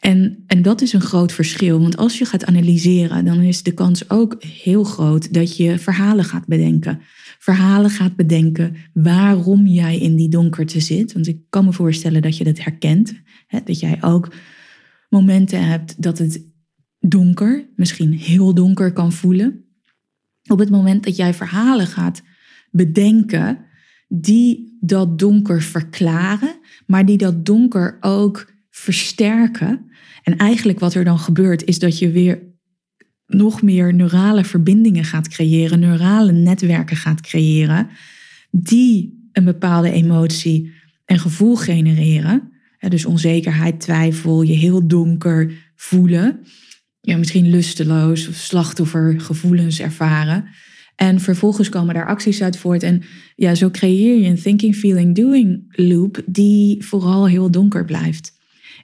En, 0.00 0.44
en 0.46 0.62
dat 0.62 0.80
is 0.80 0.92
een 0.92 1.00
groot 1.00 1.32
verschil, 1.32 1.80
want 1.80 1.96
als 1.96 2.18
je 2.18 2.24
gaat 2.24 2.44
analyseren, 2.44 3.24
dan 3.24 3.40
is 3.40 3.62
de 3.62 3.72
kans 3.72 4.10
ook 4.10 4.42
heel 4.44 4.84
groot 4.84 5.32
dat 5.32 5.56
je 5.56 5.78
verhalen 5.78 6.24
gaat 6.24 6.46
bedenken. 6.46 7.00
Verhalen 7.38 7.90
gaat 7.90 8.16
bedenken 8.16 8.76
waarom 8.92 9.66
jij 9.66 9.98
in 9.98 10.16
die 10.16 10.28
donkerte 10.28 10.80
zit. 10.80 11.12
Want 11.12 11.26
ik 11.26 11.38
kan 11.48 11.64
me 11.64 11.72
voorstellen 11.72 12.22
dat 12.22 12.36
je 12.36 12.44
dat 12.44 12.58
herkent. 12.58 13.14
Hè? 13.46 13.58
Dat 13.64 13.80
jij 13.80 14.02
ook 14.02 14.32
momenten 15.08 15.66
hebt 15.66 16.02
dat 16.02 16.18
het 16.18 16.48
donker, 16.98 17.68
misschien 17.76 18.12
heel 18.12 18.54
donker 18.54 18.92
kan 18.92 19.12
voelen. 19.12 19.64
Op 20.50 20.58
het 20.58 20.70
moment 20.70 21.04
dat 21.04 21.16
jij 21.16 21.34
verhalen 21.34 21.86
gaat 21.86 22.22
bedenken 22.70 23.58
die 24.08 24.78
dat 24.80 25.18
donker 25.18 25.62
verklaren, 25.62 26.54
maar 26.86 27.06
die 27.06 27.16
dat 27.16 27.46
donker 27.46 27.96
ook 28.00 28.52
versterken. 28.70 29.89
En 30.30 30.36
eigenlijk 30.36 30.78
wat 30.78 30.94
er 30.94 31.04
dan 31.04 31.18
gebeurt 31.18 31.64
is 31.64 31.78
dat 31.78 31.98
je 31.98 32.10
weer 32.10 32.42
nog 33.26 33.62
meer 33.62 33.94
neurale 33.94 34.44
verbindingen 34.44 35.04
gaat 35.04 35.28
creëren, 35.28 35.80
neurale 35.80 36.32
netwerken 36.32 36.96
gaat 36.96 37.20
creëren, 37.20 37.88
die 38.50 39.28
een 39.32 39.44
bepaalde 39.44 39.90
emotie 39.90 40.72
en 41.04 41.18
gevoel 41.18 41.56
genereren. 41.56 42.52
Dus 42.88 43.04
onzekerheid, 43.04 43.80
twijfel, 43.80 44.42
je 44.42 44.52
heel 44.52 44.86
donker 44.86 45.52
voelen 45.76 46.40
ja, 47.00 47.16
misschien 47.16 47.50
lusteloos 47.50 48.28
of 48.28 48.34
slachtoffergevoelens 48.34 49.80
ervaren. 49.80 50.44
En 50.96 51.20
vervolgens 51.20 51.68
komen 51.68 51.94
daar 51.94 52.06
acties 52.06 52.42
uit 52.42 52.56
voort. 52.56 52.82
En 52.82 53.02
ja, 53.36 53.54
zo 53.54 53.70
creëer 53.70 54.20
je 54.20 54.28
een 54.28 54.42
thinking, 54.42 54.74
feeling, 54.74 55.14
doing 55.14 55.64
loop 55.68 56.22
die 56.26 56.84
vooral 56.84 57.28
heel 57.28 57.50
donker 57.50 57.84
blijft. 57.84 58.38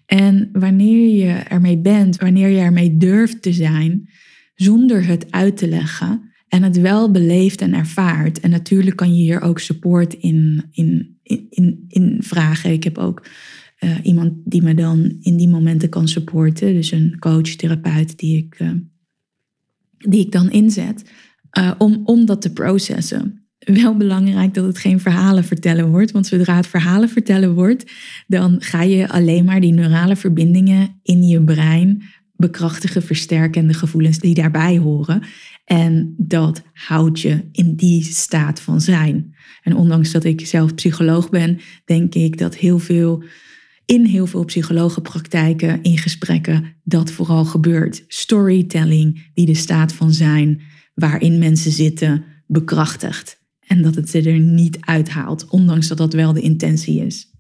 En 0.07 0.49
wanneer 0.53 1.17
je 1.17 1.33
ermee 1.33 1.79
bent, 1.79 2.17
wanneer 2.17 2.49
je 2.49 2.59
ermee 2.59 2.97
durft 2.97 3.43
te 3.43 3.53
zijn, 3.53 4.09
zonder 4.55 5.07
het 5.07 5.33
uit 5.33 5.57
te 5.57 5.69
leggen 5.69 6.31
en 6.49 6.63
het 6.63 6.81
wel 6.81 7.11
beleeft 7.11 7.61
en 7.61 7.75
ervaart. 7.75 8.41
En 8.41 8.51
natuurlijk 8.51 8.97
kan 8.97 9.17
je 9.17 9.23
hier 9.23 9.41
ook 9.41 9.59
support 9.59 10.15
in, 10.15 10.65
in, 10.71 11.19
in, 11.49 11.85
in 11.89 12.17
vragen. 12.21 12.73
Ik 12.73 12.85
heb 12.85 12.99
ook 12.99 13.27
uh, 13.81 13.97
iemand 14.03 14.33
die 14.45 14.63
me 14.63 14.75
dan 14.75 15.17
in 15.21 15.37
die 15.37 15.49
momenten 15.49 15.89
kan 15.89 16.09
supporten. 16.09 16.75
Dus 16.75 16.91
een 16.91 17.17
coach, 17.19 17.49
therapeut 17.49 18.19
die 18.19 18.37
ik, 18.37 18.61
uh, 18.61 18.73
die 19.99 20.21
ik 20.21 20.33
dan 20.33 20.51
inzet. 20.51 21.11
Uh, 21.59 21.73
om, 21.79 22.01
om 22.05 22.27
dat 22.27 22.43
te 22.43 22.53
processen. 22.53 23.46
Wel 23.75 23.97
belangrijk 23.97 24.55
dat 24.55 24.65
het 24.65 24.79
geen 24.79 25.01
verhalen 25.01 25.45
vertellen 25.45 25.91
wordt. 25.91 26.11
Want 26.11 26.27
zodra 26.27 26.57
het 26.57 26.67
verhalen 26.67 27.09
vertellen 27.09 27.55
wordt, 27.55 27.93
dan 28.27 28.57
ga 28.59 28.83
je 28.83 29.09
alleen 29.09 29.45
maar 29.45 29.61
die 29.61 29.73
neurale 29.73 30.17
verbindingen 30.17 31.01
in 31.03 31.23
je 31.23 31.43
brein 31.43 32.03
bekrachtigen, 32.37 33.03
versterken 33.03 33.61
en 33.61 33.69
de 33.69 33.75
gevoelens 33.75 34.19
die 34.19 34.35
daarbij 34.35 34.79
horen. 34.79 35.23
En 35.65 36.15
dat 36.17 36.63
houdt 36.73 37.21
je 37.21 37.49
in 37.53 37.75
die 37.75 38.03
staat 38.05 38.61
van 38.61 38.81
zijn. 38.81 39.35
En 39.63 39.77
ondanks 39.77 40.13
dat 40.13 40.25
ik 40.25 40.47
zelf 40.47 40.75
psycholoog 40.75 41.31
ben, 41.31 41.61
denk 41.85 42.15
ik 42.15 42.39
dat 42.39 42.57
heel 42.57 42.79
veel 42.79 43.25
in 43.85 44.05
heel 44.05 44.27
veel 44.27 44.45
psychologenpraktijken, 44.45 45.83
in 45.83 45.99
gesprekken, 45.99 46.75
dat 46.85 47.11
vooral 47.11 47.45
gebeurt. 47.45 48.05
Storytelling 48.09 49.31
die 49.35 49.47
de 49.47 49.55
staat 49.55 49.93
van 49.93 50.13
zijn 50.13 50.61
waarin 50.95 51.39
mensen 51.39 51.73
zitten 51.73 52.25
bekrachtigt. 52.47 53.45
En 53.67 53.83
dat 53.83 53.95
het 53.95 54.11
ze 54.11 54.23
er 54.23 54.39
niet 54.39 54.79
uithaalt, 54.81 55.49
ondanks 55.49 55.89
dat 55.89 55.99
dat 55.99 56.13
wel 56.13 56.33
de 56.33 56.41
intentie 56.41 57.05
is. 57.05 57.31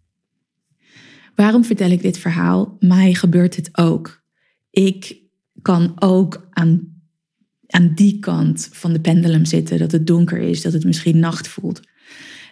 Waarom 1.34 1.64
vertel 1.64 1.90
ik 1.90 2.02
dit 2.02 2.18
verhaal? 2.18 2.76
Mij 2.80 3.14
gebeurt 3.14 3.56
het 3.56 3.78
ook. 3.78 4.24
Ik 4.70 5.16
kan 5.62 5.92
ook 6.02 6.48
aan, 6.50 7.00
aan 7.66 7.92
die 7.94 8.18
kant 8.18 8.68
van 8.72 8.92
de 8.92 9.00
pendulum 9.00 9.44
zitten, 9.44 9.78
dat 9.78 9.92
het 9.92 10.06
donker 10.06 10.38
is, 10.38 10.62
dat 10.62 10.72
het 10.72 10.84
misschien 10.84 11.18
nacht 11.18 11.48
voelt. 11.48 11.80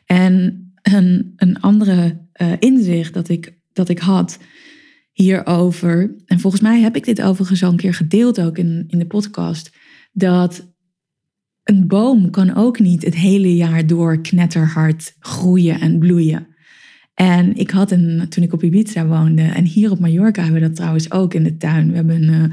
En 0.05 0.65
een, 0.83 1.33
een 1.37 1.61
andere 1.61 2.27
uh, 2.43 2.53
inzicht 2.59 3.15
dat 3.15 3.29
ik 3.29 3.59
dat 3.73 3.89
ik 3.89 3.99
had 3.99 4.39
hierover. 5.13 6.15
En 6.27 6.41
volgens 6.41 6.63
mij 6.63 6.81
heb 6.81 6.97
ik 6.97 7.05
dit 7.05 7.23
overigens 7.23 7.63
al 7.63 7.71
een 7.71 7.77
keer 7.77 7.95
gedeeld 7.95 8.41
ook 8.41 8.59
in, 8.59 8.85
in 8.87 8.99
de 8.99 9.07
podcast. 9.07 9.77
Dat 10.13 10.74
een 11.65 11.87
boom 11.87 12.31
kan 12.31 12.55
ook 12.55 12.79
niet 12.79 13.05
het 13.05 13.15
hele 13.15 13.57
jaar 13.57 13.87
door 13.87 14.21
knetterhard 14.21 15.17
groeien 15.21 15.81
en 15.81 15.99
bloeien. 15.99 16.47
En 17.15 17.57
ik 17.57 17.71
had 17.71 17.91
een, 17.91 18.29
toen 18.29 18.45
ik 18.45 18.53
op 18.53 18.63
Ibiza 18.63 19.07
woonde, 19.07 19.43
en 19.43 19.65
hier 19.65 19.91
op 19.91 19.99
Mallorca 19.99 20.43
hebben 20.43 20.61
we 20.61 20.67
dat 20.67 20.77
trouwens 20.77 21.11
ook 21.11 21.35
in 21.35 21.43
de 21.43 21.57
tuin. 21.57 21.89
We 21.89 21.95
hebben 21.95 22.23
een, 22.23 22.51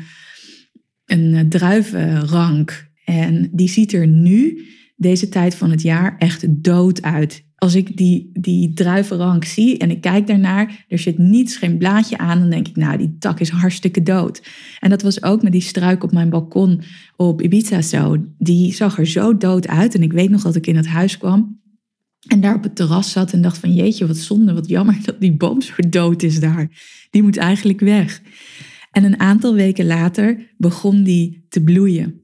eh, 1.05 1.17
een 1.17 1.49
druivenrank. 1.49 2.89
En 3.05 3.49
die 3.51 3.69
ziet 3.69 3.93
er 3.93 4.07
nu, 4.07 4.65
deze 5.01 5.29
tijd 5.29 5.55
van 5.55 5.71
het 5.71 5.81
jaar, 5.81 6.15
echt 6.17 6.63
dood 6.63 7.01
uit 7.01 7.43
als 7.61 7.75
ik 7.75 7.97
die, 7.97 8.29
die 8.33 8.73
druivenrank 8.73 9.45
zie 9.45 9.77
en 9.77 9.91
ik 9.91 10.01
kijk 10.01 10.27
daarnaar, 10.27 10.85
er 10.87 10.99
zit 10.99 11.17
niets, 11.17 11.55
geen 11.55 11.77
blaadje 11.77 12.17
aan, 12.17 12.39
dan 12.39 12.49
denk 12.49 12.67
ik, 12.67 12.75
nou, 12.75 12.97
die 12.97 13.15
tak 13.19 13.39
is 13.39 13.49
hartstikke 13.49 14.03
dood. 14.03 14.41
En 14.79 14.89
dat 14.89 15.01
was 15.01 15.23
ook 15.23 15.41
met 15.41 15.51
die 15.51 15.61
struik 15.61 16.03
op 16.03 16.11
mijn 16.11 16.29
balkon 16.29 16.81
op 17.15 17.41
Ibiza 17.41 17.81
zo. 17.81 18.17
Die 18.37 18.73
zag 18.73 18.97
er 18.97 19.07
zo 19.07 19.37
dood 19.37 19.67
uit. 19.67 19.95
En 19.95 20.03
ik 20.03 20.11
weet 20.11 20.29
nog 20.29 20.41
dat 20.41 20.55
ik 20.55 20.67
in 20.67 20.75
het 20.75 20.87
huis 20.87 21.17
kwam 21.17 21.59
en 22.27 22.41
daar 22.41 22.55
op 22.55 22.63
het 22.63 22.75
terras 22.75 23.11
zat 23.11 23.33
en 23.33 23.41
dacht 23.41 23.57
van, 23.57 23.73
jeetje, 23.73 24.07
wat 24.07 24.17
zonde, 24.17 24.53
wat 24.53 24.67
jammer 24.67 24.97
dat 25.03 25.19
die 25.19 25.35
boom 25.37 25.61
zo 25.61 25.73
dood 25.89 26.23
is 26.23 26.39
daar. 26.39 26.69
Die 27.09 27.23
moet 27.23 27.37
eigenlijk 27.37 27.79
weg. 27.79 28.21
En 28.91 29.03
een 29.03 29.19
aantal 29.19 29.53
weken 29.53 29.85
later 29.85 30.53
begon 30.57 31.03
die 31.03 31.45
te 31.49 31.63
bloeien 31.63 32.20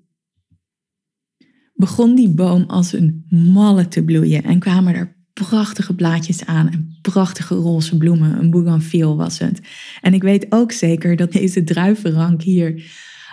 begon 1.78 2.16
die 2.16 2.30
boom 2.30 2.64
als 2.68 2.94
een 2.94 3.26
malle 3.30 3.88
te 3.88 4.04
bloeien 4.04 4.44
en 4.44 4.60
kwamen 4.60 4.96
er 4.96 5.16
prachtige 5.34 5.96
blaadjes 5.96 6.46
aan 6.46 6.70
en 6.70 6.98
prachtige 7.02 7.56
roze 7.56 7.98
bloemen. 7.98 8.40
Een 8.40 8.50
bougainville 8.50 9.16
was 9.16 9.40
het. 9.40 9.62
En 10.02 10.14
ik 10.14 10.22
weet 10.22 10.46
ook 10.50 10.72
zeker 10.72 11.16
dat 11.16 11.32
deze 11.32 11.64
druivenrank 11.64 12.42
hier 12.42 12.84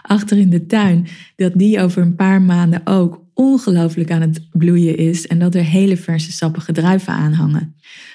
achter 0.02 0.38
in 0.38 0.50
de 0.50 0.66
tuin, 0.66 1.06
dat 1.36 1.52
die 1.54 1.80
over 1.80 2.02
een 2.02 2.16
paar 2.16 2.42
maanden 2.42 2.80
ook 2.84 3.22
ongelooflijk 3.34 4.10
aan 4.10 4.20
het 4.20 4.48
bloeien 4.52 4.96
is 4.96 5.26
en 5.26 5.38
dat 5.38 5.54
er 5.54 5.64
hele 5.64 5.96
verse 5.96 6.32
sappige 6.32 6.72
druiven 6.72 7.12
aan 7.12 7.32
hangen. 7.32 7.74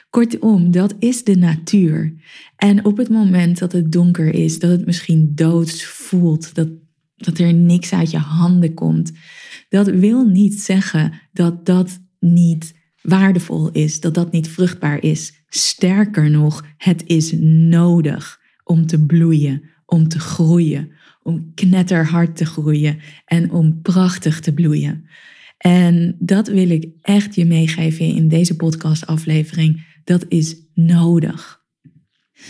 Kortom, 0.09 0.71
dat 0.71 0.95
is 0.99 1.23
de 1.23 1.35
natuur. 1.35 2.13
En 2.55 2.85
op 2.85 2.97
het 2.97 3.09
moment 3.09 3.59
dat 3.59 3.71
het 3.71 3.91
donker 3.91 4.33
is, 4.33 4.59
dat 4.59 4.71
het 4.71 4.85
misschien 4.85 5.31
doods 5.35 5.85
voelt, 5.85 6.55
dat, 6.55 6.67
dat 7.19 7.37
er 7.37 7.53
niks 7.53 7.93
uit 7.93 8.11
je 8.11 8.17
handen 8.17 8.73
komt, 8.73 9.11
dat 9.69 9.87
wil 9.87 10.25
niet 10.25 10.61
zeggen 10.61 11.13
dat 11.33 11.65
dat 11.65 11.99
niet 12.19 12.77
waardevol 13.01 13.71
is, 13.71 13.99
dat 13.99 14.13
dat 14.13 14.31
niet 14.31 14.47
vruchtbaar 14.47 15.03
is. 15.03 15.43
Sterker 15.47 16.29
nog, 16.29 16.65
het 16.77 17.03
is 17.05 17.31
nodig 17.41 18.39
om 18.63 18.85
te 18.85 19.05
bloeien, 19.05 19.63
om 19.85 20.07
te 20.07 20.19
groeien, 20.19 20.91
om 21.23 21.51
knetterhard 21.53 22.35
te 22.35 22.45
groeien 22.45 22.99
en 23.25 23.51
om 23.51 23.81
prachtig 23.81 24.39
te 24.39 24.53
bloeien. 24.53 25.07
En 25.57 26.15
dat 26.19 26.47
wil 26.47 26.69
ik 26.69 26.87
echt 27.01 27.35
je 27.35 27.45
meegeven 27.45 28.05
in 28.05 28.27
deze 28.27 28.55
podcastaflevering. 28.55 29.85
Dat 30.03 30.25
is 30.27 30.55
nodig. 30.73 31.61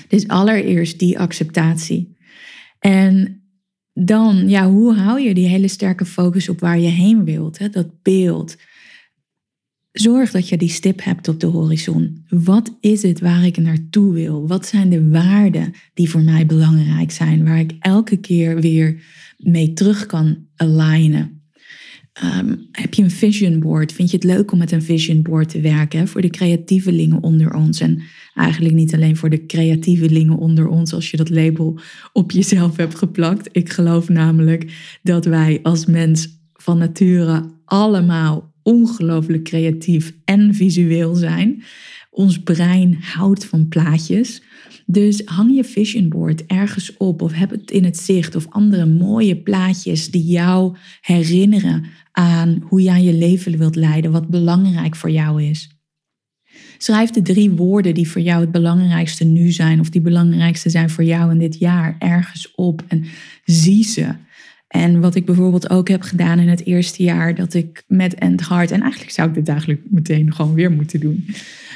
Dus 0.07 0.27
allereerst 0.27 0.99
die 0.99 1.19
acceptatie. 1.19 2.17
En 2.79 3.38
dan, 4.05 4.49
ja, 4.49 4.69
hoe 4.69 4.95
hou 4.95 5.21
je 5.21 5.33
die 5.33 5.47
hele 5.47 5.67
sterke 5.67 6.05
focus 6.05 6.49
op 6.49 6.59
waar 6.59 6.79
je 6.79 6.87
heen 6.87 7.23
wilt? 7.23 7.57
Hè? 7.57 7.69
Dat 7.69 8.01
beeld, 8.01 8.55
zorg 9.91 10.31
dat 10.31 10.49
je 10.49 10.57
die 10.57 10.69
stip 10.69 11.03
hebt 11.03 11.27
op 11.27 11.39
de 11.39 11.47
horizon. 11.47 12.25
Wat 12.29 12.77
is 12.79 13.01
het 13.01 13.19
waar 13.19 13.45
ik 13.45 13.57
naartoe 13.57 14.13
wil? 14.13 14.47
Wat 14.47 14.65
zijn 14.65 14.89
de 14.89 15.09
waarden 15.09 15.73
die 15.93 16.09
voor 16.09 16.21
mij 16.21 16.45
belangrijk 16.45 17.11
zijn, 17.11 17.43
waar 17.43 17.59
ik 17.59 17.75
elke 17.79 18.17
keer 18.17 18.61
weer 18.61 19.03
mee 19.37 19.73
terug 19.73 20.05
kan 20.05 20.37
alignen? 20.55 21.38
Ehm, 22.19 22.55
heb 22.71 22.93
je 22.93 23.03
een 23.03 23.11
vision 23.11 23.59
board? 23.59 23.91
Vind 23.91 24.09
je 24.11 24.15
het 24.15 24.25
leuk 24.25 24.51
om 24.51 24.57
met 24.57 24.71
een 24.71 24.81
vision 24.81 25.21
board 25.21 25.49
te 25.49 25.61
werken 25.61 26.07
voor 26.07 26.21
de 26.21 26.29
creatievelingen 26.29 27.23
onder 27.23 27.53
ons? 27.53 27.79
En 27.79 28.01
eigenlijk 28.33 28.75
niet 28.75 28.93
alleen 28.93 29.17
voor 29.17 29.29
de 29.29 29.45
creatievelingen 29.45 30.37
onder 30.37 30.67
ons, 30.67 30.93
als 30.93 31.11
je 31.11 31.17
dat 31.17 31.29
label 31.29 31.79
op 32.13 32.31
jezelf 32.31 32.77
hebt 32.77 32.95
geplakt. 32.95 33.49
Ik 33.51 33.69
geloof 33.69 34.09
namelijk 34.09 34.73
dat 35.03 35.25
wij 35.25 35.59
als 35.63 35.85
mens 35.85 36.39
van 36.53 36.77
nature 36.77 37.51
allemaal 37.65 38.53
ongelooflijk 38.63 39.43
creatief 39.43 40.13
en 40.25 40.53
visueel 40.53 41.15
zijn. 41.15 41.63
Ons 42.09 42.43
brein 42.43 42.97
houdt 43.01 43.45
van 43.45 43.67
plaatjes. 43.67 44.41
Dus 44.85 45.21
hang 45.25 45.55
je 45.55 45.63
vision 45.63 46.09
board 46.09 46.45
ergens 46.45 46.97
op 46.97 47.21
of 47.21 47.33
heb 47.33 47.49
het 47.49 47.71
in 47.71 47.83
het 47.83 47.97
zicht 47.97 48.35
of 48.35 48.47
andere 48.49 48.85
mooie 48.85 49.37
plaatjes 49.37 50.11
die 50.11 50.23
jou 50.23 50.75
herinneren 51.01 51.85
aan 52.11 52.63
hoe 52.67 52.81
jij 52.81 53.03
je 53.03 53.13
leven 53.13 53.57
wilt 53.57 53.75
leiden, 53.75 54.11
wat 54.11 54.27
belangrijk 54.27 54.95
voor 54.95 55.11
jou 55.11 55.43
is. 55.43 55.79
Schrijf 56.77 57.09
de 57.09 57.21
drie 57.21 57.51
woorden 57.51 57.93
die 57.93 58.09
voor 58.09 58.21
jou 58.21 58.41
het 58.41 58.51
belangrijkste 58.51 59.23
nu 59.23 59.51
zijn 59.51 59.79
of 59.79 59.89
die 59.89 60.01
belangrijkste 60.01 60.69
zijn 60.69 60.89
voor 60.89 61.03
jou 61.03 61.31
in 61.31 61.39
dit 61.39 61.59
jaar 61.59 61.95
ergens 61.99 62.55
op 62.55 62.83
en 62.87 63.05
zie 63.43 63.83
ze. 63.83 64.07
En 64.67 64.99
wat 64.99 65.15
ik 65.15 65.25
bijvoorbeeld 65.25 65.69
ook 65.69 65.87
heb 65.87 66.01
gedaan 66.01 66.39
in 66.39 66.47
het 66.47 66.65
eerste 66.65 67.03
jaar 67.03 67.35
dat 67.35 67.53
ik 67.53 67.83
met 67.87 68.15
End 68.15 68.47
Heart, 68.47 68.71
en 68.71 68.81
eigenlijk 68.81 69.11
zou 69.11 69.27
ik 69.27 69.33
dit 69.33 69.47
eigenlijk 69.47 69.81
meteen 69.89 70.33
gewoon 70.33 70.53
weer 70.53 70.71
moeten 70.71 70.99
doen. 70.99 71.25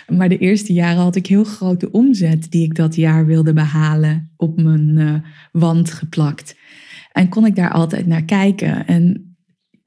Maar 0.08 0.30
de 0.30 0.38
eerste 0.38 0.74
jaren 0.74 1.02
had 1.02 1.16
ik 1.16 1.28
heel 1.28 1.44
grote 1.44 1.92
omzet 1.92 2.52
die 2.52 2.64
ik 2.64 2.76
dat 2.76 2.96
jaar 2.96 3.26
wilde 3.26 3.54
behalen 3.54 4.32
op 4.38 4.62
mijn 4.62 4.98
uh, 4.98 5.16
wand 5.52 5.92
geplakt. 5.92 6.56
En 7.12 7.30
kon 7.30 7.46
ik 7.46 7.56
daar 7.56 7.72
altijd 7.72 8.08
naar 8.08 8.24
kijken. 8.24 8.88
En 8.88 9.36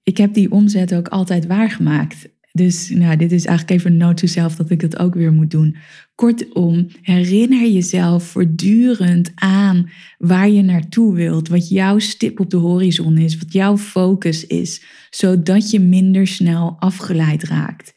ik 0.02 0.16
heb 0.16 0.34
die 0.34 0.50
omzet 0.50 0.94
ook 0.94 1.08
altijd 1.08 1.46
waargemaakt. 1.46 2.28
Dus 2.52 2.88
nou, 2.88 3.16
dit 3.16 3.32
is 3.32 3.44
eigenlijk 3.44 3.78
even 3.78 4.00
een 4.00 4.28
self 4.28 4.56
dat 4.56 4.70
ik 4.70 4.80
dat 4.80 4.98
ook 4.98 5.14
weer 5.14 5.32
moet 5.32 5.50
doen. 5.50 5.76
Kortom, 6.14 6.86
herinner 7.02 7.68
jezelf 7.70 8.24
voortdurend 8.24 9.32
aan 9.34 9.90
waar 10.18 10.48
je 10.48 10.62
naartoe 10.62 11.14
wilt, 11.14 11.48
wat 11.48 11.68
jouw 11.68 11.98
stip 11.98 12.40
op 12.40 12.50
de 12.50 12.56
horizon 12.56 13.18
is, 13.18 13.38
wat 13.38 13.52
jouw 13.52 13.76
focus 13.76 14.46
is, 14.46 14.84
zodat 15.10 15.70
je 15.70 15.80
minder 15.80 16.26
snel 16.26 16.76
afgeleid 16.78 17.42
raakt. 17.42 17.94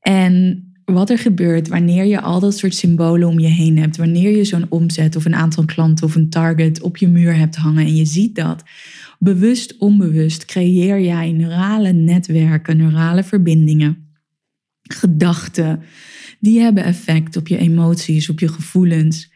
En 0.00 0.67
wat 0.92 1.10
er 1.10 1.18
gebeurt 1.18 1.68
wanneer 1.68 2.04
je 2.04 2.20
al 2.20 2.40
dat 2.40 2.56
soort 2.56 2.74
symbolen 2.74 3.28
om 3.28 3.38
je 3.38 3.46
heen 3.46 3.78
hebt, 3.78 3.96
wanneer 3.96 4.36
je 4.36 4.44
zo'n 4.44 4.66
omzet 4.68 5.16
of 5.16 5.24
een 5.24 5.34
aantal 5.34 5.64
klanten 5.64 6.06
of 6.06 6.14
een 6.14 6.30
target 6.30 6.80
op 6.80 6.96
je 6.96 7.08
muur 7.08 7.36
hebt 7.36 7.56
hangen 7.56 7.86
en 7.86 7.96
je 7.96 8.04
ziet 8.04 8.34
dat, 8.34 8.62
bewust, 9.18 9.76
onbewust 9.78 10.44
creëer 10.44 11.00
jij 11.00 11.32
neurale 11.32 11.92
netwerken, 11.92 12.76
neurale 12.76 13.24
verbindingen, 13.24 14.08
gedachten, 14.82 15.80
die 16.40 16.60
hebben 16.60 16.84
effect 16.84 17.36
op 17.36 17.48
je 17.48 17.58
emoties, 17.58 18.28
op 18.28 18.40
je 18.40 18.48
gevoelens. 18.48 19.32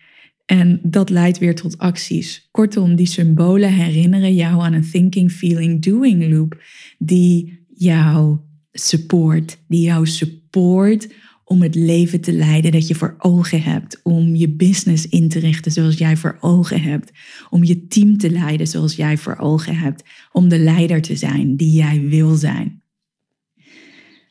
En 0.47 0.81
dat 0.83 1.11
leidt 1.11 1.39
weer 1.39 1.55
tot 1.55 1.79
acties. 1.79 2.49
Kortom, 2.51 2.97
die 2.97 3.07
symbolen 3.07 3.73
herinneren 3.73 4.35
jou 4.35 4.63
aan 4.63 4.73
een 4.73 4.91
thinking, 4.91 5.33
feeling, 5.33 5.83
doing 5.83 6.31
loop 6.31 6.63
die 6.99 7.65
jou 7.75 8.39
support, 8.73 9.59
die 9.69 9.83
jou 9.83 10.07
support 10.07 11.09
om 11.53 11.63
het 11.63 11.75
leven 11.75 12.21
te 12.21 12.33
leiden 12.33 12.73
dat 12.73 12.89
je 12.89 12.95
voor 12.95 13.15
ogen 13.19 13.63
hebt, 13.63 14.01
om 14.03 14.35
je 14.35 14.49
business 14.49 15.09
in 15.09 15.29
te 15.29 15.39
richten 15.39 15.73
zoals 15.73 15.99
jij 15.99 16.17
voor 16.17 16.37
ogen 16.41 16.83
hebt, 16.83 17.13
om 17.51 17.65
je 17.65 17.87
team 17.87 18.19
te 18.19 18.31
leiden 18.31 18.67
zoals 18.67 18.97
jij 18.97 19.17
voor 19.17 19.37
ogen 19.37 19.77
hebt, 19.77 20.03
om 20.33 20.49
de 20.49 20.59
leider 20.59 21.03
te 21.03 21.17
zijn 21.17 21.57
die 21.57 21.73
jij 21.73 22.01
wil 22.01 22.35
zijn. 22.35 22.83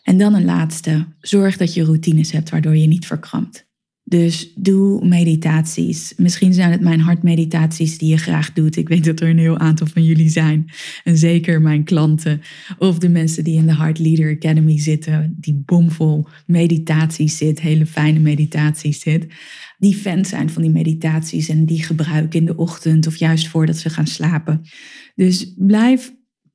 En 0.03 0.17
dan 0.17 0.33
een 0.33 0.45
laatste, 0.45 1.07
zorg 1.19 1.57
dat 1.57 1.73
je 1.73 1.83
routines 1.83 2.31
hebt 2.31 2.49
waardoor 2.49 2.77
je 2.77 2.87
niet 2.87 3.05
verkrampt. 3.05 3.69
Dus 4.11 4.51
doe 4.55 5.07
meditaties. 5.07 6.13
Misschien 6.17 6.53
zijn 6.53 6.71
het 6.71 6.81
mijn 6.81 6.99
hartmeditaties 6.99 7.97
die 7.97 8.09
je 8.09 8.17
graag 8.17 8.53
doet. 8.53 8.75
Ik 8.75 8.89
weet 8.89 9.03
dat 9.03 9.19
er 9.19 9.29
een 9.29 9.37
heel 9.37 9.57
aantal 9.57 9.87
van 9.87 10.03
jullie 10.03 10.29
zijn. 10.29 10.65
En 11.03 11.17
zeker 11.17 11.61
mijn 11.61 11.83
klanten 11.83 12.41
of 12.77 12.99
de 12.99 13.09
mensen 13.09 13.43
die 13.43 13.57
in 13.57 13.65
de 13.65 13.75
Heart 13.75 13.99
Leader 13.99 14.35
Academy 14.35 14.79
zitten, 14.79 15.35
die 15.39 15.63
bomvol 15.65 16.27
meditaties 16.45 17.37
zit, 17.37 17.61
hele 17.61 17.85
fijne 17.85 18.19
meditaties 18.19 18.99
zit. 18.99 19.27
Die 19.79 19.95
fans 19.95 20.29
zijn 20.29 20.49
van 20.49 20.61
die 20.61 20.71
meditaties 20.71 21.49
en 21.49 21.65
die 21.65 21.83
gebruiken 21.83 22.39
in 22.39 22.45
de 22.45 22.55
ochtend 22.55 23.07
of 23.07 23.15
juist 23.15 23.47
voordat 23.47 23.77
ze 23.77 23.89
gaan 23.89 24.07
slapen. 24.07 24.61
Dus 25.15 25.53
blijf 25.57 26.11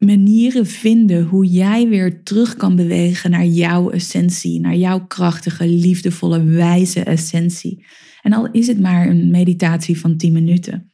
manieren 0.06 0.66
vinden 0.66 1.24
hoe 1.24 1.46
jij 1.46 1.88
weer 1.88 2.22
terug 2.22 2.56
kan 2.56 2.76
bewegen 2.76 3.30
naar 3.30 3.46
jouw 3.46 3.90
essentie, 3.90 4.60
naar 4.60 4.76
jouw 4.76 5.06
krachtige, 5.06 5.68
liefdevolle, 5.68 6.44
wijze 6.44 7.00
essentie. 7.00 7.84
En 8.22 8.32
al 8.32 8.50
is 8.50 8.66
het 8.66 8.80
maar 8.80 9.08
een 9.08 9.30
meditatie 9.30 9.98
van 9.98 10.16
10 10.16 10.32
minuten 10.32 10.90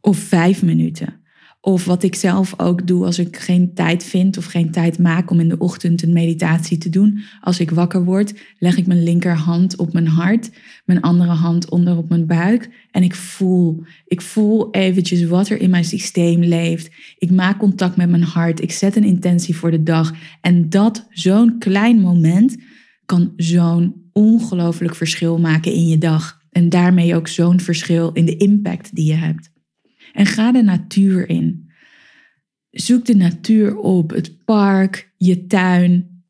of 0.00 0.18
5 0.18 0.62
minuten. 0.62 1.17
Of 1.60 1.84
wat 1.84 2.02
ik 2.02 2.14
zelf 2.14 2.54
ook 2.56 2.86
doe 2.86 3.04
als 3.04 3.18
ik 3.18 3.36
geen 3.36 3.74
tijd 3.74 4.04
vind 4.04 4.36
of 4.36 4.44
geen 4.44 4.70
tijd 4.70 4.98
maak 4.98 5.30
om 5.30 5.40
in 5.40 5.48
de 5.48 5.58
ochtend 5.58 6.02
een 6.02 6.12
meditatie 6.12 6.78
te 6.78 6.88
doen. 6.88 7.20
Als 7.40 7.60
ik 7.60 7.70
wakker 7.70 8.04
word, 8.04 8.34
leg 8.58 8.76
ik 8.76 8.86
mijn 8.86 9.02
linkerhand 9.02 9.76
op 9.76 9.92
mijn 9.92 10.06
hart, 10.06 10.50
mijn 10.84 11.00
andere 11.00 11.32
hand 11.32 11.70
onder 11.70 11.96
op 11.96 12.08
mijn 12.08 12.26
buik 12.26 12.70
en 12.90 13.02
ik 13.02 13.14
voel. 13.14 13.82
Ik 14.06 14.20
voel 14.20 14.70
eventjes 14.70 15.24
wat 15.24 15.48
er 15.48 15.60
in 15.60 15.70
mijn 15.70 15.84
systeem 15.84 16.40
leeft. 16.40 16.90
Ik 17.18 17.30
maak 17.30 17.58
contact 17.58 17.96
met 17.96 18.10
mijn 18.10 18.22
hart. 18.22 18.60
Ik 18.60 18.72
zet 18.72 18.96
een 18.96 19.04
intentie 19.04 19.56
voor 19.56 19.70
de 19.70 19.82
dag. 19.82 20.12
En 20.40 20.70
dat, 20.70 21.06
zo'n 21.10 21.58
klein 21.58 22.00
moment, 22.00 22.56
kan 23.04 23.32
zo'n 23.36 23.94
ongelooflijk 24.12 24.94
verschil 24.94 25.38
maken 25.38 25.72
in 25.72 25.88
je 25.88 25.98
dag. 25.98 26.40
En 26.50 26.68
daarmee 26.68 27.14
ook 27.14 27.28
zo'n 27.28 27.60
verschil 27.60 28.12
in 28.12 28.24
de 28.24 28.36
impact 28.36 28.94
die 28.94 29.06
je 29.06 29.14
hebt. 29.14 29.56
En 30.12 30.26
ga 30.26 30.52
de 30.52 30.62
natuur 30.62 31.28
in. 31.28 31.70
Zoek 32.70 33.04
de 33.04 33.14
natuur 33.14 33.76
op, 33.76 34.10
het 34.10 34.44
park, 34.44 35.12
je 35.16 35.46
tuin. 35.46 36.22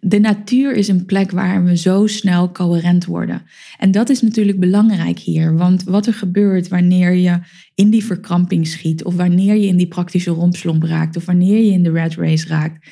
De 0.00 0.18
natuur 0.18 0.72
is 0.72 0.88
een 0.88 1.04
plek 1.04 1.30
waar 1.30 1.64
we 1.64 1.76
zo 1.76 2.06
snel 2.06 2.52
coherent 2.52 3.04
worden. 3.04 3.42
En 3.78 3.90
dat 3.90 4.08
is 4.08 4.22
natuurlijk 4.22 4.60
belangrijk 4.60 5.18
hier, 5.18 5.56
want 5.56 5.82
wat 5.82 6.06
er 6.06 6.14
gebeurt 6.14 6.68
wanneer 6.68 7.12
je 7.12 7.38
in 7.74 7.90
die 7.90 8.04
verkramping 8.04 8.66
schiet, 8.66 9.04
of 9.04 9.14
wanneer 9.14 9.54
je 9.54 9.66
in 9.66 9.76
die 9.76 9.88
praktische 9.88 10.30
rompslomp 10.30 10.82
raakt, 10.82 11.16
of 11.16 11.24
wanneer 11.24 11.64
je 11.64 11.70
in 11.70 11.82
de 11.82 11.90
red 11.90 12.14
race 12.14 12.48
raakt, 12.48 12.88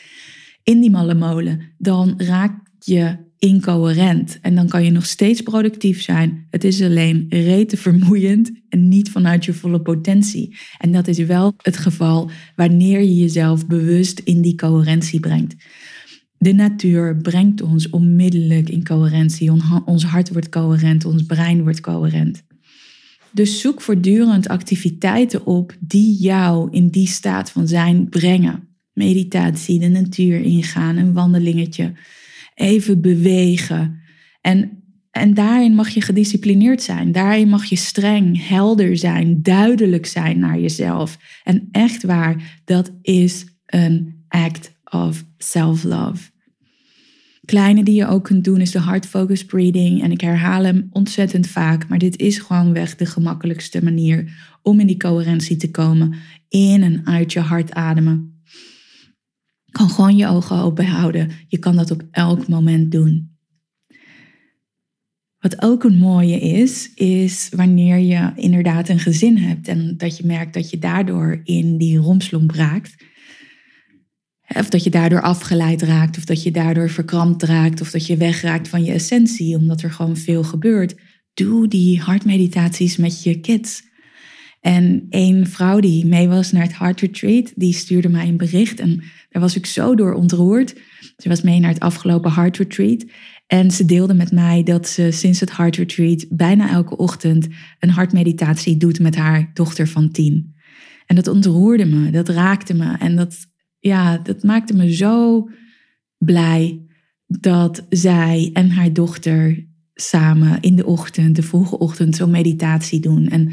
in 0.62 0.81
die 0.81 0.90
malle 0.90 1.14
molen, 1.14 1.61
dan 1.79 2.14
raak 2.16 2.62
je 2.79 3.23
incoherent. 3.44 4.38
En 4.40 4.54
dan 4.54 4.68
kan 4.68 4.85
je 4.85 4.90
nog 4.90 5.07
steeds 5.07 5.40
productief 5.40 6.02
zijn. 6.02 6.46
Het 6.50 6.64
is 6.64 6.83
alleen 6.83 7.26
rete 7.28 7.76
vermoeiend 7.76 8.52
en 8.68 8.88
niet 8.88 9.11
vanuit 9.11 9.44
je 9.44 9.52
volle 9.52 9.80
potentie. 9.80 10.57
En 10.78 10.92
dat 10.92 11.09
is 11.09 11.18
wel 11.18 11.54
het 11.57 11.76
geval 11.76 12.30
wanneer 12.57 13.00
je 13.00 13.16
jezelf 13.16 13.66
bewust 13.66 14.18
in 14.18 14.40
die 14.40 14.54
coherentie 14.54 15.20
brengt. 15.20 15.54
De 16.38 16.52
natuur 16.52 17.16
brengt 17.16 17.62
ons 17.62 17.90
onmiddellijk 17.90 18.68
in 18.68 18.85
coherentie. 18.85 19.52
Ons 19.85 20.04
hart 20.04 20.33
wordt 20.33 20.48
coherent, 20.48 21.04
ons 21.04 21.22
brein 21.22 21.62
wordt 21.62 21.80
coherent. 21.80 22.42
Dus 23.33 23.61
zoek 23.61 23.80
voortdurend 23.80 24.48
activiteiten 24.48 25.46
op 25.46 25.76
die 25.80 26.16
jou 26.18 26.68
in 26.70 26.88
die 26.88 27.07
staat 27.07 27.50
van 27.50 27.68
zijn 27.68 28.09
brengen. 28.09 28.68
Meditatie, 28.92 29.78
de 29.78 29.88
natuur 29.88 30.40
ingaan, 30.40 30.96
een 30.96 31.12
wandelingetje 31.12 31.92
even 32.54 33.00
bewegen. 33.00 34.00
En, 34.40 34.82
en 35.10 35.34
daarin 35.34 35.74
mag 35.74 35.88
je 35.88 36.00
gedisciplineerd 36.00 36.82
zijn. 36.82 37.12
Daarin 37.12 37.48
mag 37.48 37.64
je 37.64 37.76
streng, 37.76 38.48
helder 38.48 38.96
zijn, 38.96 39.42
duidelijk 39.42 40.06
zijn 40.06 40.38
naar 40.38 40.58
jezelf. 40.58 41.18
En 41.44 41.68
echt 41.70 42.02
waar, 42.02 42.60
dat 42.64 42.92
is 43.02 43.46
een 43.66 44.24
act 44.28 44.72
of 44.84 45.24
self-love. 45.38 46.32
Kleine 47.44 47.82
die 47.82 47.94
je 47.94 48.06
ook 48.06 48.24
kunt 48.24 48.44
doen 48.44 48.60
is 48.60 48.70
de 48.70 48.82
heart 48.82 49.06
focus 49.06 49.44
breathing. 49.44 50.02
En 50.02 50.10
ik 50.10 50.20
herhaal 50.20 50.64
hem 50.64 50.88
ontzettend 50.90 51.46
vaak, 51.46 51.88
maar 51.88 51.98
dit 51.98 52.18
is 52.18 52.38
gewoonweg 52.38 52.96
de 52.96 53.06
gemakkelijkste 53.06 53.84
manier 53.84 54.32
om 54.62 54.80
in 54.80 54.86
die 54.86 54.96
coherentie 54.96 55.56
te 55.56 55.70
komen. 55.70 56.14
In 56.48 56.82
en 56.82 57.06
uit 57.06 57.32
je 57.32 57.40
hart 57.40 57.72
ademen 57.72 58.33
kan 59.74 59.90
gewoon 59.90 60.16
je 60.16 60.26
ogen 60.26 60.56
open 60.56 60.87
houden. 60.87 61.30
Je 61.48 61.58
kan 61.58 61.76
dat 61.76 61.90
op 61.90 62.02
elk 62.10 62.48
moment 62.48 62.92
doen. 62.92 63.37
Wat 65.38 65.62
ook 65.62 65.84
een 65.84 65.98
mooie 65.98 66.40
is, 66.40 66.94
is 66.94 67.48
wanneer 67.56 67.98
je 67.98 68.32
inderdaad 68.37 68.88
een 68.88 68.98
gezin 68.98 69.37
hebt 69.37 69.68
en 69.68 69.96
dat 69.96 70.16
je 70.16 70.26
merkt 70.26 70.54
dat 70.54 70.70
je 70.70 70.78
daardoor 70.78 71.40
in 71.44 71.78
die 71.78 71.98
romslomp 71.98 72.50
raakt. 72.50 72.94
Of 74.56 74.68
dat 74.68 74.84
je 74.84 74.90
daardoor 74.90 75.22
afgeleid 75.22 75.82
raakt, 75.82 76.16
of 76.16 76.24
dat 76.24 76.42
je 76.42 76.50
daardoor 76.50 76.90
verkrampt 76.90 77.42
raakt, 77.42 77.80
of 77.80 77.90
dat 77.90 78.06
je 78.06 78.16
wegraakt 78.16 78.68
van 78.68 78.84
je 78.84 78.92
essentie, 78.92 79.56
omdat 79.56 79.82
er 79.82 79.90
gewoon 79.90 80.16
veel 80.16 80.44
gebeurt. 80.44 80.94
Doe 81.34 81.68
die 81.68 82.00
hartmeditaties 82.00 82.96
met 82.96 83.22
je 83.22 83.40
kids. 83.40 83.82
En 84.64 85.07
een 85.11 85.46
vrouw 85.46 85.81
die 85.81 86.07
mee 86.07 86.29
was 86.29 86.53
naar 86.53 86.62
het 86.62 86.79
Heart 86.79 87.00
Retreat, 87.00 87.53
die 87.55 87.72
stuurde 87.72 88.09
mij 88.09 88.29
een 88.29 88.37
bericht. 88.37 88.81
En 88.81 89.03
daar 89.29 89.42
was 89.42 89.57
ik 89.57 89.66
zo 89.66 89.94
door 89.94 90.14
ontroerd. 90.14 90.74
Ze 91.16 91.29
was 91.29 91.42
mee 91.42 91.61
naar 91.61 91.70
het 91.70 91.81
afgelopen 91.81 92.33
Heart 92.33 92.57
Retreat. 92.57 93.05
En 93.46 93.70
ze 93.70 93.85
deelde 93.85 94.14
met 94.14 94.33
mij 94.33 94.62
dat 94.62 94.88
ze 94.88 95.11
sinds 95.11 95.40
het 95.40 95.57
Heart 95.57 95.77
Retreat 95.77 96.27
bijna 96.31 96.70
elke 96.70 96.96
ochtend 96.96 97.48
een 97.79 97.90
hartmeditatie 97.90 98.77
doet 98.77 99.00
met 99.00 99.16
haar 99.16 99.50
dochter 99.55 99.88
van 99.88 100.11
tien. 100.11 100.55
En 101.07 101.16
dat 101.16 101.29
ontroerde 101.29 101.85
me, 101.85 102.11
dat 102.11 102.29
raakte 102.29 102.74
me. 102.74 102.96
En 102.98 103.16
dat, 103.16 103.37
ja, 103.79 104.18
dat 104.18 104.42
maakte 104.42 104.77
me 104.77 104.94
zo 104.94 105.48
blij 106.18 106.81
dat 107.27 107.87
zij 107.88 108.50
en 108.53 108.70
haar 108.70 108.92
dochter 108.92 109.66
samen 109.94 110.61
in 110.61 110.77
de 110.77 110.87
ochtend, 110.87 111.37
de 111.37 111.42
vroege 111.42 111.79
ochtend, 111.79 112.16
zo'n 112.16 112.31
meditatie 112.31 113.00
doen. 113.00 113.29
En 113.29 113.53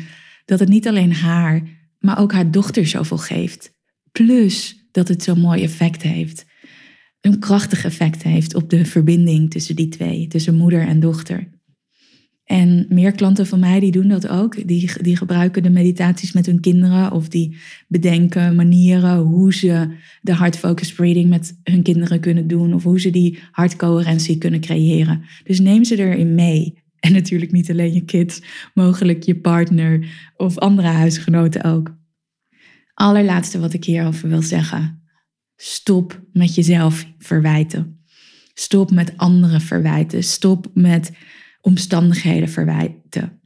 dat 0.51 0.59
het 0.59 0.69
niet 0.69 0.87
alleen 0.87 1.13
haar, 1.13 1.61
maar 1.99 2.19
ook 2.19 2.33
haar 2.33 2.51
dochter 2.51 2.87
zoveel 2.87 3.17
geeft. 3.17 3.73
Plus 4.11 4.85
dat 4.91 5.07
het 5.07 5.23
zo'n 5.23 5.39
mooi 5.39 5.63
effect 5.63 6.01
heeft. 6.01 6.45
Een 7.21 7.39
krachtig 7.39 7.85
effect 7.85 8.23
heeft 8.23 8.55
op 8.55 8.69
de 8.69 8.85
verbinding 8.85 9.51
tussen 9.51 9.75
die 9.75 9.87
twee, 9.87 10.27
tussen 10.27 10.55
moeder 10.55 10.87
en 10.87 10.99
dochter. 10.99 11.49
En 12.43 12.85
meer 12.89 13.11
klanten 13.11 13.47
van 13.47 13.59
mij 13.59 13.79
die 13.79 13.91
doen 13.91 14.07
dat 14.07 14.27
ook. 14.27 14.67
Die, 14.67 14.91
die 15.01 15.17
gebruiken 15.17 15.63
de 15.63 15.69
meditaties 15.69 16.31
met 16.31 16.45
hun 16.45 16.59
kinderen 16.59 17.11
of 17.11 17.27
die 17.29 17.57
bedenken 17.87 18.55
manieren 18.55 19.17
hoe 19.17 19.53
ze 19.53 19.87
de 20.21 20.35
heart 20.35 20.57
focus 20.57 20.93
breathing 20.93 21.29
met 21.29 21.59
hun 21.63 21.83
kinderen 21.83 22.19
kunnen 22.19 22.47
doen 22.47 22.73
of 22.73 22.83
hoe 22.83 22.99
ze 22.99 23.09
die 23.09 23.39
hartcoherentie 23.51 24.37
kunnen 24.37 24.59
creëren. 24.59 25.21
Dus 25.43 25.59
neem 25.59 25.83
ze 25.83 25.97
erin 25.97 26.35
mee. 26.35 26.80
En 27.05 27.13
natuurlijk 27.13 27.51
niet 27.51 27.69
alleen 27.69 27.93
je 27.93 28.05
kids, 28.05 28.41
mogelijk 28.73 29.23
je 29.23 29.35
partner 29.35 30.07
of 30.35 30.57
andere 30.57 30.87
huisgenoten 30.87 31.63
ook. 31.63 31.95
Allerlaatste 32.93 33.59
wat 33.59 33.73
ik 33.73 33.83
hierover 33.83 34.29
wil 34.29 34.41
zeggen. 34.41 35.03
Stop 35.55 36.21
met 36.33 36.55
jezelf 36.55 37.07
verwijten. 37.17 38.03
Stop 38.53 38.91
met 38.91 39.17
anderen 39.17 39.61
verwijten. 39.61 40.23
Stop 40.23 40.71
met 40.73 41.11
omstandigheden 41.61 42.49
verwijten. 42.49 43.41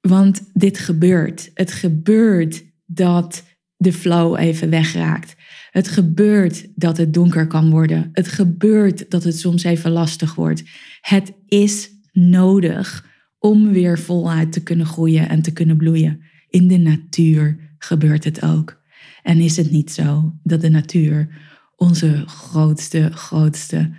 Want 0.00 0.50
dit 0.52 0.78
gebeurt. 0.78 1.50
Het 1.54 1.72
gebeurt 1.72 2.64
dat 2.84 3.44
de 3.76 3.92
flow 3.92 4.38
even 4.38 4.70
wegraakt. 4.70 5.34
Het 5.70 5.88
gebeurt 5.88 6.66
dat 6.74 6.96
het 6.96 7.14
donker 7.14 7.46
kan 7.46 7.70
worden. 7.70 8.08
Het 8.12 8.28
gebeurt 8.28 9.10
dat 9.10 9.24
het 9.24 9.38
soms 9.38 9.64
even 9.64 9.90
lastig 9.90 10.34
wordt. 10.34 10.62
Het 11.00 11.32
is 11.46 11.90
nodig 12.16 13.14
om 13.38 13.72
weer 13.72 13.98
voluit 13.98 14.52
te 14.52 14.62
kunnen 14.62 14.86
groeien 14.86 15.28
en 15.28 15.42
te 15.42 15.52
kunnen 15.52 15.76
bloeien. 15.76 16.20
In 16.48 16.68
de 16.68 16.78
natuur 16.78 17.74
gebeurt 17.78 18.24
het 18.24 18.42
ook. 18.42 18.82
En 19.22 19.40
is 19.40 19.56
het 19.56 19.70
niet 19.70 19.90
zo 19.92 20.34
dat 20.42 20.60
de 20.60 20.68
natuur 20.68 21.28
onze 21.76 22.22
grootste, 22.26 23.10
grootste 23.12 23.90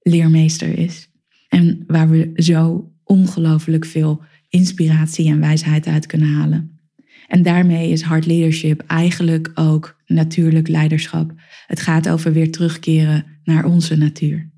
leermeester 0.00 0.78
is? 0.78 1.08
En 1.48 1.84
waar 1.86 2.10
we 2.10 2.30
zo 2.34 2.92
ongelooflijk 3.04 3.84
veel 3.84 4.22
inspiratie 4.48 5.28
en 5.28 5.40
wijsheid 5.40 5.86
uit 5.86 6.06
kunnen 6.06 6.28
halen. 6.28 6.80
En 7.26 7.42
daarmee 7.42 7.90
is 7.90 8.02
hard 8.02 8.26
leadership 8.26 8.80
eigenlijk 8.86 9.50
ook 9.54 9.96
natuurlijk 10.06 10.68
leiderschap. 10.68 11.32
Het 11.66 11.80
gaat 11.80 12.08
over 12.08 12.32
weer 12.32 12.50
terugkeren 12.50 13.24
naar 13.44 13.64
onze 13.64 13.96
natuur. 13.96 14.51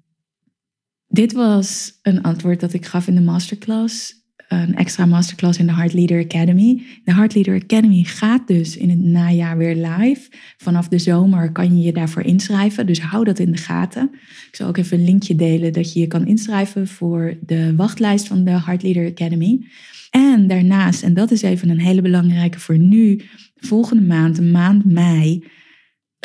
Dit 1.14 1.33
was 1.33 1.98
een 2.03 2.22
antwoord 2.22 2.61
dat 2.61 2.72
ik 2.72 2.87
gaf 2.87 3.07
in 3.07 3.14
de 3.14 3.20
masterclass. 3.20 4.22
Een 4.48 4.74
extra 4.74 5.07
masterclass 5.07 5.59
in 5.59 5.66
de 5.66 5.74
Heart 5.74 5.92
Leader 5.92 6.24
Academy. 6.24 6.83
De 7.05 7.14
Heart 7.14 7.35
Leader 7.35 7.62
Academy 7.62 8.03
gaat 8.03 8.46
dus 8.46 8.77
in 8.77 8.90
het 8.90 9.00
najaar 9.00 9.57
weer 9.57 9.74
live. 9.74 10.31
Vanaf 10.57 10.88
de 10.88 10.98
zomer 10.98 11.53
kan 11.53 11.77
je 11.77 11.83
je 11.83 11.92
daarvoor 11.92 12.22
inschrijven. 12.22 12.87
Dus 12.87 13.00
hou 13.00 13.24
dat 13.24 13.38
in 13.38 13.50
de 13.50 13.59
gaten. 13.59 14.11
Ik 14.48 14.57
zal 14.57 14.68
ook 14.68 14.77
even 14.77 14.98
een 14.98 15.05
linkje 15.05 15.35
delen 15.35 15.72
dat 15.72 15.92
je 15.92 16.00
je 16.00 16.07
kan 16.07 16.27
inschrijven 16.27 16.88
voor 16.88 17.37
de 17.46 17.74
wachtlijst 17.77 18.27
van 18.27 18.44
de 18.44 18.50
Heart 18.50 18.83
Leader 18.83 19.11
Academy. 19.11 19.66
En 20.11 20.46
daarnaast, 20.46 21.03
en 21.03 21.14
dat 21.14 21.31
is 21.31 21.42
even 21.42 21.68
een 21.68 21.81
hele 21.81 22.03
belangrijke 22.03 22.61
voor 22.61 22.79
nu, 22.79 23.20
volgende 23.57 24.03
maand, 24.03 24.53
maand 24.53 24.85
mei, 24.85 25.44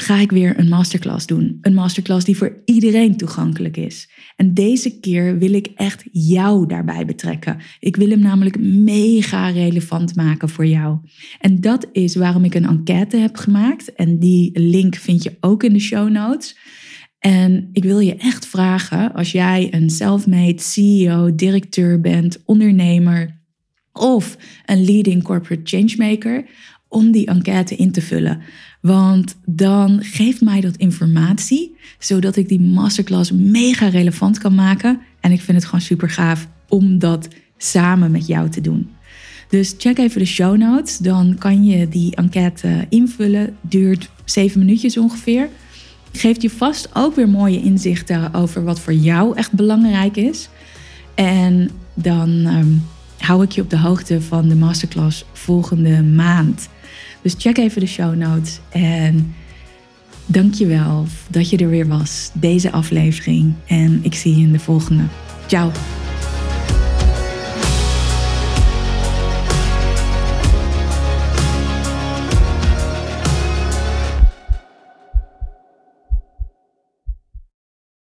ga 0.02 0.16
ik 0.16 0.32
weer 0.32 0.60
een 0.60 0.70
masterclass 0.70 1.26
doen. 1.26 1.58
Een 1.62 1.74
masterclass 1.74 2.26
die 2.26 2.38
voor 2.38 2.62
iedereen 2.66 3.18
toegankelijk 3.18 3.78
is. 3.78 4.10
En 4.36 4.54
deze 4.54 5.00
keer 5.00 5.38
wil 5.38 5.54
ik 5.54 5.68
echt 5.76 6.04
jou 6.12 6.68
daarbij 6.68 7.06
betrekken. 7.06 7.58
Ik 7.80 7.96
wil 7.96 8.10
hem 8.10 8.20
namelijk 8.20 8.60
mega 8.60 9.50
relevant 9.50 10.16
maken 10.16 10.50
voor 10.50 10.66
jou. 10.66 10.98
En 11.40 11.62
dat 11.62 11.88
is 11.92 12.16
waarom 12.16 12.44
ik 12.44 12.56
een 12.56 12.68
enquête 12.68 13.18
heb 13.18 13.36
gemaakt. 13.36 13.94
En 13.94 14.20
die 14.20 14.60
link 14.60 14.96
vind 14.96 15.24
je 15.24 15.38
ook 15.40 15.64
in 15.64 15.74
de 15.74 15.80
show 15.80 16.10
notes. 16.10 16.58
En 17.20 17.70
ik 17.72 17.84
wil 17.84 18.00
je 18.00 18.16
echt 18.16 18.46
vragen, 18.46 19.14
als 19.14 19.32
jij 19.32 19.68
een 19.72 19.90
self-made 19.90 20.62
CEO, 20.62 21.36
directeur 21.36 22.02
bent, 22.02 22.42
ondernemer 22.46 23.40
of 23.94 24.38
een 24.66 24.86
leading 24.86 25.24
corporate 25.24 25.78
changemaker, 25.78 26.46
om 26.88 27.12
die 27.12 27.26
enquête 27.26 27.76
in 27.76 27.92
te 27.92 28.02
vullen. 28.02 28.42
Want 28.80 29.36
dan 29.46 30.00
geeft 30.04 30.42
mij 30.42 30.62
dat 30.62 30.76
informatie, 30.76 31.76
zodat 32.00 32.36
ik 32.36 32.48
die 32.48 32.60
masterclass 32.60 33.32
mega 33.32 33.88
relevant 33.88 34.38
kan 34.38 34.56
maken. 34.56 35.00
En 35.20 35.32
ik 35.32 35.42
vind 35.42 35.58
het 35.58 35.66
gewoon 35.66 35.82
super 35.82 36.10
gaaf 36.10 36.48
om 36.68 37.00
dat 37.00 37.28
samen 37.58 38.12
met 38.12 38.28
jou 38.28 38.50
te 38.50 38.62
doen. 38.62 38.90
Dus 39.50 39.76
check 39.78 39.98
even 39.98 40.20
de 40.20 40.26
show 40.26 40.58
notes, 40.58 40.98
dan 40.98 41.36
kan 41.38 41.66
je 41.66 41.90
die 41.90 42.16
enquête 42.16 42.86
invullen. 42.90 43.56
Duurt 43.62 44.10
zeven 44.26 44.60
minuutjes 44.60 44.98
ongeveer. 44.98 45.50
Geeft 46.12 46.42
je 46.42 46.50
vast 46.50 46.90
ook 46.94 47.16
weer 47.16 47.30
mooie 47.30 47.62
inzichten 47.62 48.34
over 48.34 48.64
wat 48.64 48.80
voor 48.80 48.94
jou 48.94 49.36
echt 49.36 49.52
belangrijk 49.52 50.16
is. 50.16 50.50
En 51.16 51.70
dan 51.94 52.30
um, 52.30 52.84
hou 53.18 53.44
ik 53.44 53.52
je 53.52 53.62
op 53.62 53.70
de 53.70 53.78
hoogte 53.78 54.22
van 54.22 54.48
de 54.48 54.56
masterclass 54.56 55.26
volgende 55.34 56.04
maand. 56.04 56.70
Dus 57.22 57.36
check 57.38 57.58
even 57.58 57.82
de 57.82 57.88
show 57.88 58.16
notes 58.16 58.60
en 58.70 59.36
dankjewel 60.26 61.06
dat 61.30 61.50
je 61.50 61.58
er 61.58 61.70
weer 61.70 61.88
was, 61.88 62.32
deze 62.34 62.72
aflevering. 62.72 63.54
En 63.68 64.00
ik 64.04 64.16
zie 64.16 64.36
je 64.36 64.42
in 64.42 64.52
de 64.52 64.60
volgende. 64.60 65.04
Ciao! 65.48 65.72